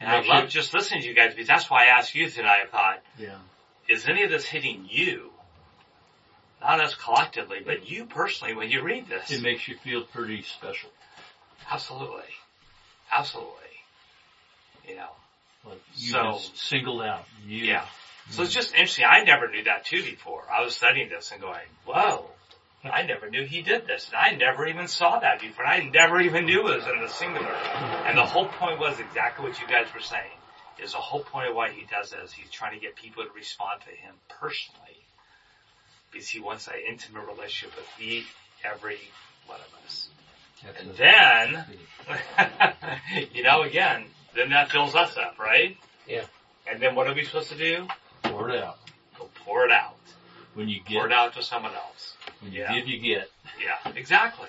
And 0.00 0.10
I 0.10 0.16
Makes 0.16 0.28
love 0.28 0.48
just 0.48 0.74
listening 0.74 1.02
to 1.02 1.08
you 1.08 1.14
guys 1.14 1.32
because 1.32 1.46
that's 1.46 1.70
why 1.70 1.84
I 1.84 1.98
asked 1.98 2.14
you 2.14 2.28
tonight, 2.28 2.62
I 2.64 2.66
thought, 2.66 3.02
Yeah. 3.18 3.36
Is 3.88 4.06
any 4.08 4.24
of 4.24 4.30
this 4.30 4.44
hitting 4.44 4.86
you? 4.88 5.30
Not 6.60 6.80
us 6.80 6.94
collectively, 6.94 7.58
but 7.64 7.88
you 7.88 8.04
personally 8.06 8.54
when 8.54 8.70
you 8.70 8.82
read 8.82 9.08
this. 9.08 9.30
It 9.30 9.42
makes 9.42 9.66
you 9.66 9.76
feel 9.76 10.04
pretty 10.04 10.42
special. 10.42 10.90
Absolutely. 11.70 12.22
Absolutely. 13.12 13.52
You 14.88 14.96
know. 14.96 15.10
Like 15.64 15.80
you've 15.96 16.12
So- 16.12 16.40
singled 16.54 17.02
out. 17.02 17.24
You. 17.46 17.64
Yeah. 17.64 17.84
So 18.30 18.42
it's 18.42 18.52
mm. 18.52 18.54
just 18.54 18.72
interesting. 18.72 19.04
I 19.08 19.24
never 19.24 19.48
knew 19.50 19.64
that 19.64 19.84
too 19.84 20.02
before. 20.04 20.44
I 20.50 20.62
was 20.62 20.76
studying 20.76 21.08
this 21.08 21.32
and 21.32 21.40
going, 21.40 21.58
whoa, 21.84 22.30
I 22.84 23.02
never 23.02 23.28
knew 23.28 23.44
he 23.44 23.62
did 23.62 23.86
this. 23.86 24.08
And 24.08 24.16
I 24.16 24.36
never 24.36 24.66
even 24.66 24.86
saw 24.86 25.18
that 25.18 25.40
before. 25.40 25.64
And 25.64 25.72
I 25.72 25.88
never 25.90 26.20
even 26.20 26.46
knew 26.46 26.68
it 26.68 26.76
was 26.76 26.86
in 26.86 27.00
the 27.00 27.08
singular. 27.08 27.52
And 27.52 28.16
the 28.16 28.24
whole 28.24 28.46
point 28.46 28.78
was 28.78 28.98
exactly 29.00 29.48
what 29.48 29.60
you 29.60 29.66
guys 29.66 29.86
were 29.94 30.00
saying. 30.00 30.30
Is 30.82 30.92
the 30.92 30.98
whole 30.98 31.22
point 31.22 31.48
of 31.48 31.54
why 31.56 31.70
he 31.70 31.84
does 31.90 32.10
this. 32.10 32.32
He's 32.32 32.50
trying 32.50 32.74
to 32.74 32.80
get 32.80 32.96
people 32.96 33.24
to 33.24 33.30
respond 33.32 33.80
to 33.82 33.90
him 33.90 34.14
personally. 34.28 34.96
Because 36.10 36.28
he 36.28 36.40
wants 36.40 36.66
that 36.66 36.76
intimate 36.88 37.26
relationship 37.26 37.76
with 37.76 37.86
each, 38.00 38.26
every 38.64 38.98
one 39.46 39.58
of 39.60 39.84
us. 39.84 40.08
And 40.78 40.94
then, 40.96 41.64
you 43.32 43.42
know, 43.42 43.62
again, 43.62 44.04
then 44.34 44.50
that 44.50 44.70
fills 44.70 44.94
us 44.94 45.16
up, 45.16 45.38
right? 45.38 45.76
Yeah. 46.06 46.24
And 46.70 46.80
then 46.80 46.94
what 46.94 47.06
are 47.08 47.14
we 47.14 47.24
supposed 47.24 47.50
to 47.50 47.56
do? 47.58 47.86
Pour 48.22 48.50
it 48.50 48.62
out. 48.62 48.78
Go 49.18 49.28
pour 49.44 49.64
it 49.64 49.72
out. 49.72 49.96
When 50.54 50.68
you 50.68 50.80
get. 50.80 50.98
Pour 50.98 51.06
it 51.06 51.12
out 51.12 51.34
to 51.34 51.42
someone 51.42 51.72
else. 51.74 52.14
when 52.40 52.52
you 52.52 52.60
Yeah. 52.60 52.74
give, 52.74 52.86
you 52.88 52.98
get. 52.98 53.30
Yeah, 53.62 53.92
exactly. 53.94 54.48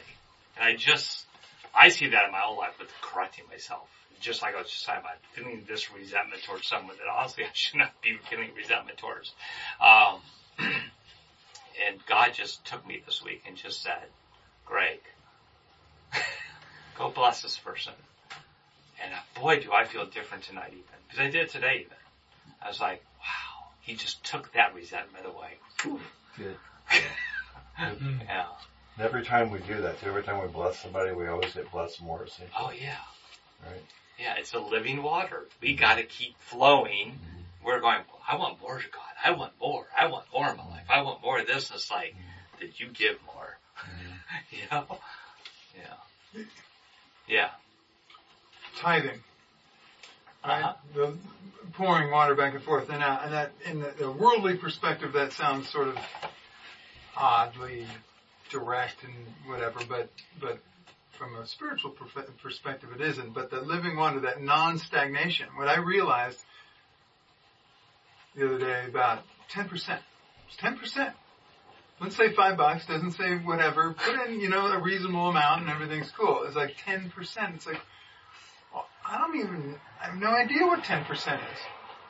And 0.58 0.66
I 0.66 0.76
just, 0.76 1.26
I 1.74 1.90
see 1.90 2.10
that 2.10 2.26
in 2.26 2.32
my 2.32 2.44
own 2.48 2.58
life 2.58 2.78
with 2.80 2.90
correcting 3.02 3.46
myself. 3.50 3.88
Just 4.24 4.42
like 4.42 4.56
I 4.56 4.62
was 4.62 4.72
just 4.72 4.86
talking 4.86 5.02
about 5.02 5.18
feeling 5.34 5.66
this 5.68 5.92
resentment 5.92 6.44
towards 6.44 6.66
someone 6.66 6.96
that 6.98 7.12
honestly 7.12 7.44
I 7.44 7.50
should 7.52 7.78
not 7.78 7.92
be 8.02 8.18
feeling 8.30 8.52
resentment 8.56 8.98
towards. 8.98 9.34
Um, 9.82 10.22
and 10.58 12.06
God 12.08 12.34
just 12.34 12.64
took 12.64 12.88
me 12.88 13.02
this 13.06 13.22
week 13.22 13.44
and 13.46 13.58
just 13.58 13.82
said, 13.84 14.08
Greg, 14.66 15.00
go 16.98 17.10
bless 17.10 17.42
this 17.42 17.58
person. 17.58 17.94
And 19.04 19.14
uh, 19.14 19.40
boy, 19.42 19.60
do 19.60 19.74
I 19.74 19.84
feel 19.84 20.06
different 20.06 20.46
tonight 20.46 20.70
even. 20.72 20.84
Because 21.08 21.20
I 21.20 21.30
did 21.30 21.50
today 21.50 21.82
even. 21.82 21.98
I 22.62 22.70
was 22.70 22.80
like, 22.80 23.04
wow, 23.20 23.68
He 23.82 23.96
just 23.96 24.24
took 24.24 24.54
that 24.54 24.74
resentment 24.74 25.26
away. 25.26 25.58
Good. 26.38 26.56
Yeah. 27.78 28.46
Every 29.00 29.26
time 29.26 29.50
we 29.50 29.60
do 29.60 29.82
that, 29.82 29.96
every 30.04 30.22
time 30.22 30.40
we 30.40 30.48
bless 30.48 30.78
somebody, 30.78 31.12
we 31.12 31.28
always 31.28 31.52
get 31.54 31.72
blessed 31.72 32.02
more. 32.02 32.28
See? 32.28 32.44
Oh 32.58 32.72
yeah. 32.72 32.96
Right. 33.66 33.82
Yeah, 34.20 34.36
it's 34.38 34.54
a 34.54 34.60
living 34.60 35.02
water. 35.02 35.46
We 35.62 35.76
got 35.76 35.96
to 35.96 36.04
keep 36.04 36.38
flowing. 36.40 37.20
We're 37.64 37.80
going. 37.80 38.00
I 38.28 38.38
want 38.38 38.62
more 38.62 38.78
to 38.78 38.90
God. 38.90 39.02
I 39.24 39.32
want 39.32 39.54
more. 39.60 39.86
I 39.98 40.08
want 40.08 40.26
more 40.34 40.50
in 40.50 40.58
my 40.58 40.68
life. 40.68 40.86
I 40.90 41.02
want 41.02 41.22
more 41.22 41.40
of 41.40 41.48
this. 41.48 41.70
And 41.70 41.78
it's 41.78 41.90
like, 41.90 42.16
did 42.60 42.80
you 42.80 42.88
give 42.88 43.18
more? 43.26 43.58
you 44.52 44.60
know? 44.72 45.00
Yeah. 45.76 46.44
Yeah. 47.28 47.50
Tithing. 48.80 49.20
Uh-huh. 50.44 50.74
The 50.94 51.14
pouring 51.74 52.12
water 52.12 52.36
back 52.36 52.54
and 52.54 52.64
forth. 52.64 52.90
And, 52.90 53.02
uh, 53.02 53.20
and 53.24 53.34
that, 53.34 53.52
in 53.66 53.80
the, 53.80 53.94
the 53.98 54.12
worldly 54.12 54.58
perspective, 54.58 55.14
that 55.14 55.34
sounds 55.34 55.70
sort 55.70 55.88
of 55.90 55.98
oddly 57.16 57.88
direct 58.50 59.04
and 59.04 59.14
whatever, 59.46 59.80
but, 59.88 60.10
but 60.40 60.60
from 61.18 61.36
a 61.36 61.46
spiritual 61.46 61.92
perspective, 62.42 62.90
it 62.96 63.02
isn't. 63.02 63.34
But 63.34 63.50
the 63.50 63.62
living 63.62 63.98
water, 63.98 64.22
that 64.22 64.42
non-stagnation, 64.42 65.48
what 65.56 65.68
I 65.68 65.78
realized 65.78 66.44
the 68.36 68.48
other 68.48 68.60
day 68.60 68.86
about 68.88 69.24
10%. 69.52 69.70
It's 69.72 70.58
10%. 70.58 71.14
Doesn't 72.00 72.18
say 72.18 72.34
five 72.36 72.58
bucks, 72.58 72.86
doesn't 72.88 73.12
say 73.12 73.36
whatever. 73.36 73.94
Put 73.94 74.28
in, 74.28 74.40
you 74.40 74.50
know, 74.50 74.66
a 74.66 74.82
reasonable 74.82 75.30
amount 75.30 75.62
and 75.62 75.70
everything's 75.70 76.12
cool. 76.12 76.44
It's 76.46 76.56
like 76.56 76.76
10%. 76.86 77.12
It's 77.56 77.68
like, 77.68 77.80
well, 78.74 78.88
I 79.06 79.20
don't 79.20 79.36
even, 79.36 79.76
I 80.02 80.08
have 80.08 80.20
no 80.20 80.30
idea 80.30 80.66
what 80.66 80.84
10% 80.84 81.12
is. 81.12 81.60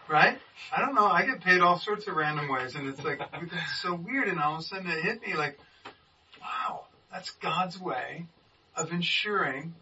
Right? 0.10 0.38
I 0.76 0.82
don't 0.82 0.96
know. 0.96 1.06
I 1.06 1.26
get 1.26 1.42
paid 1.42 1.62
all 1.62 1.78
sorts 1.78 2.08
of 2.08 2.16
random 2.16 2.50
ways 2.50 2.76
and 2.76 2.88
it's 2.88 3.04
like, 3.04 3.20
it's 3.34 3.82
so 3.82 3.94
weird 3.94 4.28
and 4.28 4.40
all 4.40 4.56
of 4.56 4.60
a 4.60 4.64
sudden 4.64 4.88
it 4.88 5.02
hit 5.02 5.22
me 5.22 5.36
like, 5.36 5.60
wow, 6.42 6.86
that's 7.12 7.32
God's 7.32 7.80
way 7.80 8.28
of 8.76 8.92
ensuring 8.92 9.74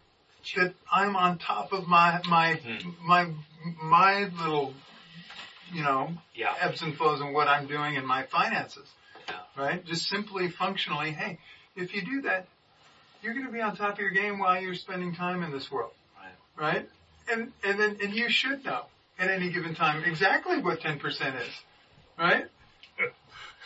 that 0.56 0.74
I'm 0.90 1.16
on 1.16 1.38
top 1.38 1.72
of 1.72 1.86
my, 1.86 2.20
my, 2.28 2.54
mm-hmm. 2.54 2.90
my, 3.06 3.30
my 3.82 4.28
little, 4.40 4.74
you 5.72 5.82
know, 5.82 6.10
Yeah. 6.34 6.54
ebbs 6.60 6.82
and 6.82 6.96
flows 6.96 7.20
and 7.20 7.32
what 7.32 7.48
I'm 7.48 7.66
doing 7.66 7.94
in 7.94 8.04
my 8.04 8.24
finances. 8.24 8.88
Yeah. 9.28 9.36
Right? 9.56 9.84
Just 9.84 10.08
simply 10.08 10.48
functionally, 10.48 11.12
hey, 11.12 11.38
if 11.76 11.94
you 11.94 12.02
do 12.02 12.22
that, 12.22 12.46
you're 13.22 13.34
going 13.34 13.46
to 13.46 13.52
be 13.52 13.60
on 13.60 13.76
top 13.76 13.94
of 13.94 13.98
your 14.00 14.10
game 14.10 14.38
while 14.38 14.60
you're 14.60 14.74
spending 14.74 15.14
time 15.14 15.42
in 15.44 15.52
this 15.52 15.70
world. 15.70 15.92
Right. 16.56 16.74
Right? 16.74 16.88
And, 17.30 17.52
and 17.62 17.78
then, 17.78 17.98
and 18.02 18.12
you 18.12 18.28
should 18.28 18.64
know 18.64 18.86
at 19.18 19.30
any 19.30 19.50
given 19.50 19.74
time 19.76 20.02
exactly 20.04 20.60
what 20.60 20.80
10% 20.80 21.00
is. 21.40 21.48
Right? 22.18 22.46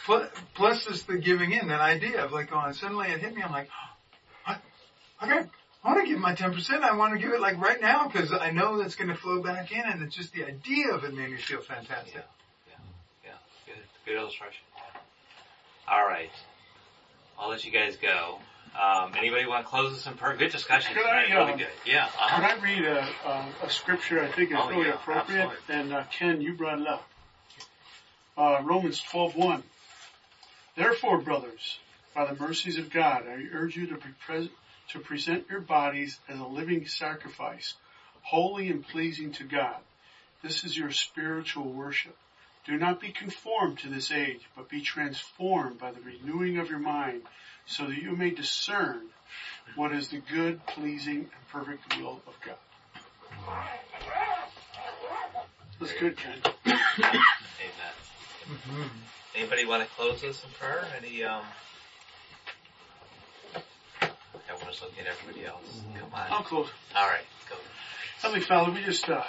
Plus, 0.05 0.31
plus 0.55 0.87
is 0.87 1.03
the 1.03 1.19
giving 1.19 1.51
in, 1.51 1.67
that 1.67 1.81
idea 1.81 2.25
of 2.25 2.31
like, 2.31 2.51
oh, 2.53 2.71
suddenly 2.71 3.09
it 3.09 3.19
hit 3.19 3.35
me, 3.35 3.43
I'm 3.43 3.51
like, 3.51 3.69
I, 3.69 3.96
I 5.21 5.29
got, 5.29 5.47
I 5.85 5.89
want 5.95 6.05
to 6.05 6.11
give 6.11 6.19
my 6.21 6.35
10%, 6.35 6.83
I 6.83 6.95
want 6.97 7.15
to 7.15 7.19
give 7.19 7.33
it 7.33 7.41
like 7.41 7.59
right 7.61 7.81
now 7.81 8.07
because 8.09 8.33
I 8.33 8.51
know 8.51 8.79
that's 8.79 8.95
going 8.95 9.09
to 9.09 9.15
flow 9.17 9.43
back 9.43 9.73
in 9.73 9.85
and 9.85 10.03
it's 10.03 10.15
just 10.15 10.33
the 10.33 10.45
idea 10.45 10.91
of 10.93 11.05
it 11.05 11.15
made 11.15 11.31
me 11.31 11.37
feel 11.37 11.61
fantastic. 11.61 12.15
Yeah. 13.25 13.31
Good. 13.67 13.75
Good 14.05 14.17
illustration. 14.17 14.63
All 15.89 16.05
right. 16.05 16.31
I'll 17.39 17.49
let 17.49 17.65
you 17.65 17.71
guys 17.71 17.97
go. 17.97 18.39
Um, 18.81 19.13
anybody 19.17 19.47
want 19.47 19.65
to 19.65 19.71
close 19.71 19.95
this 19.95 20.07
in 20.07 20.15
prayer? 20.15 20.37
Good 20.37 20.53
discussion 20.53 20.95
Could 20.95 21.07
I, 21.07 21.25
tonight. 21.25 21.39
Really 21.39 21.53
uh, 21.53 21.57
good. 21.57 21.67
Yeah. 21.87 22.09
Could 22.09 22.45
Uh-huh. 22.45 22.57
I 22.61 22.63
read 22.63 22.85
a, 22.85 23.09
a, 23.25 23.47
a 23.67 23.71
scripture 23.71 24.23
I 24.23 24.29
think 24.31 24.51
is 24.51 24.59
Oh, 24.61 24.69
really 24.69 24.89
yeah, 24.89 24.95
appropriate? 24.95 25.49
absolutely. 25.49 25.75
And 25.75 25.93
uh, 25.95 26.05
Ken, 26.13 26.41
you 26.43 26.53
brought 26.55 26.81
it 26.81 26.87
up. 26.87 27.09
Uh, 28.37 28.61
Romans 28.65 29.03
12:1. 29.11 29.63
Therefore, 30.77 31.19
brothers, 31.19 31.79
by 32.15 32.27
the 32.27 32.35
mercies 32.39 32.77
of 32.77 32.91
God, 32.91 33.25
I 33.27 33.45
urge 33.55 33.77
you 33.77 33.87
to, 33.87 33.95
be 33.95 34.11
pres- 34.27 34.49
to 34.91 34.99
present 35.01 35.47
your 35.51 35.61
bodies 35.61 36.19
as 36.29 36.39
a 36.39 36.45
living 36.45 36.87
sacrifice, 36.87 37.75
holy 38.23 38.69
and 38.69 38.87
pleasing 38.87 39.33
to 39.33 39.45
God. 39.45 39.77
This 40.43 40.65
is 40.65 40.77
your 40.77 40.91
spiritual 40.91 41.65
worship. 41.65 42.17
Do 42.67 42.77
not 42.77 43.01
be 43.01 43.11
conformed 43.11 43.79
to 43.81 43.89
this 43.89 44.11
age, 44.11 44.41
but 44.57 44.69
be 44.69 44.81
transformed 44.81 45.79
by 45.79 45.93
the 45.93 46.01
renewing 46.01 46.59
of 46.59 46.69
your 46.69 46.81
mind, 46.81 47.23
so 47.65 47.87
that 47.87 47.97
you 47.97 48.17
may 48.17 48.31
discern 48.31 49.03
what 49.77 49.93
is 49.93 50.09
the 50.09 50.21
good, 50.33 50.65
pleasing, 50.67 51.19
and 51.19 51.49
perfect 51.51 51.97
will 51.99 52.21
of 52.27 52.35
God. 52.45 52.57
That's 55.79 55.93
good, 55.95 56.17
Ken. 56.17 56.39
Amen. 56.65 56.85
Mm-hmm. 58.47 58.83
Anybody 59.37 59.67
want 59.67 59.83
to 59.83 59.95
close 59.95 60.23
this 60.23 60.43
in 60.45 60.51
prayer? 60.59 60.87
Any, 60.97 61.23
um, 61.23 61.43
everyone's 64.67 64.83
looking 64.83 65.07
at 65.07 65.19
everybody 65.21 65.47
else. 65.47 65.83
Come 65.99 66.11
on. 66.13 66.45
Close. 66.45 66.69
All 66.97 67.07
right. 67.07 67.25
Go. 67.49 67.57
Heavenly 68.21 68.45
Father, 68.45 68.73
we 68.73 68.83
just, 68.83 69.09
uh, 69.09 69.23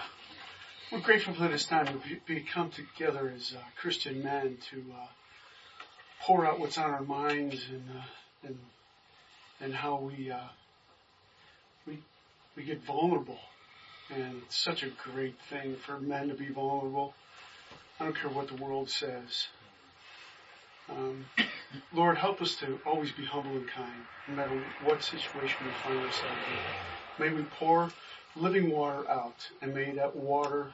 we're 0.92 1.00
grateful 1.00 1.34
for 1.34 1.48
this 1.48 1.66
time 1.66 1.86
to 1.86 1.94
be, 1.94 2.20
be 2.26 2.42
come 2.42 2.72
together 2.72 3.32
as 3.36 3.54
uh, 3.56 3.62
Christian 3.80 4.24
men 4.24 4.58
to 4.72 4.84
uh, 4.94 5.06
pour 6.22 6.46
out 6.46 6.60
what's 6.60 6.78
on 6.78 6.86
our 6.86 7.02
minds 7.02 7.66
and 7.70 7.84
uh, 7.98 8.48
and 8.48 8.58
and 9.60 9.74
how 9.74 9.98
we 9.98 10.32
uh, 10.32 10.40
we 11.86 12.00
we 12.56 12.64
get 12.64 12.84
vulnerable. 12.84 13.40
And 14.10 14.42
it's 14.46 14.58
such 14.58 14.84
a 14.84 14.90
great 15.12 15.36
thing 15.50 15.76
for 15.86 16.00
men 16.00 16.30
to 16.30 16.34
be 16.34 16.48
vulnerable. 16.48 17.14
I 18.00 18.06
don't 18.06 18.16
care 18.16 18.32
what 18.32 18.48
the 18.48 18.56
world 18.56 18.90
says. 18.90 19.48
Um, 20.90 21.26
Lord, 21.94 22.18
help 22.18 22.42
us 22.42 22.56
to 22.58 22.80
always 22.86 23.12
be 23.12 23.26
humble 23.26 23.58
and 23.58 23.68
kind, 23.68 24.06
no 24.28 24.36
matter 24.36 24.56
what 24.80 25.04
situation 25.04 25.66
we 25.66 25.74
find 25.74 26.04
ourselves 26.04 26.48
in. 26.48 26.60
May 27.18 27.30
we 27.32 27.44
pour 27.44 27.90
living 28.36 28.70
water 28.72 29.10
out, 29.10 29.48
and 29.62 29.74
may 29.74 29.92
that 29.92 30.16
water, 30.16 30.68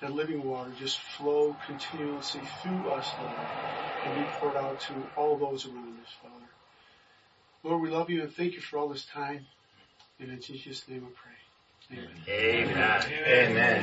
that 0.00 0.12
living 0.12 0.42
water, 0.42 0.70
just 0.78 0.98
flow 1.00 1.56
continuously 1.66 2.42
through 2.62 2.90
us, 2.90 3.14
Lord, 3.18 3.48
and 4.04 4.14
be 4.14 4.24
poured 4.24 4.56
out 4.56 4.80
to 4.80 5.10
all 5.16 5.36
those 5.36 5.66
around 5.66 5.98
us, 6.00 6.12
Father. 6.22 6.46
Lord, 7.62 7.80
we 7.80 7.90
love 7.90 8.10
you 8.10 8.22
and 8.22 8.32
thank 8.32 8.54
you 8.54 8.60
for 8.60 8.78
all 8.78 8.88
this 8.88 9.06
time. 9.06 9.46
And 10.20 10.30
in 10.30 10.40
Jesus' 10.40 10.86
name 10.88 11.06
I 11.06 11.96
pray. 11.96 11.98
Amen. 11.98 12.10
Amen. 12.28 13.04
Amen. 13.18 13.64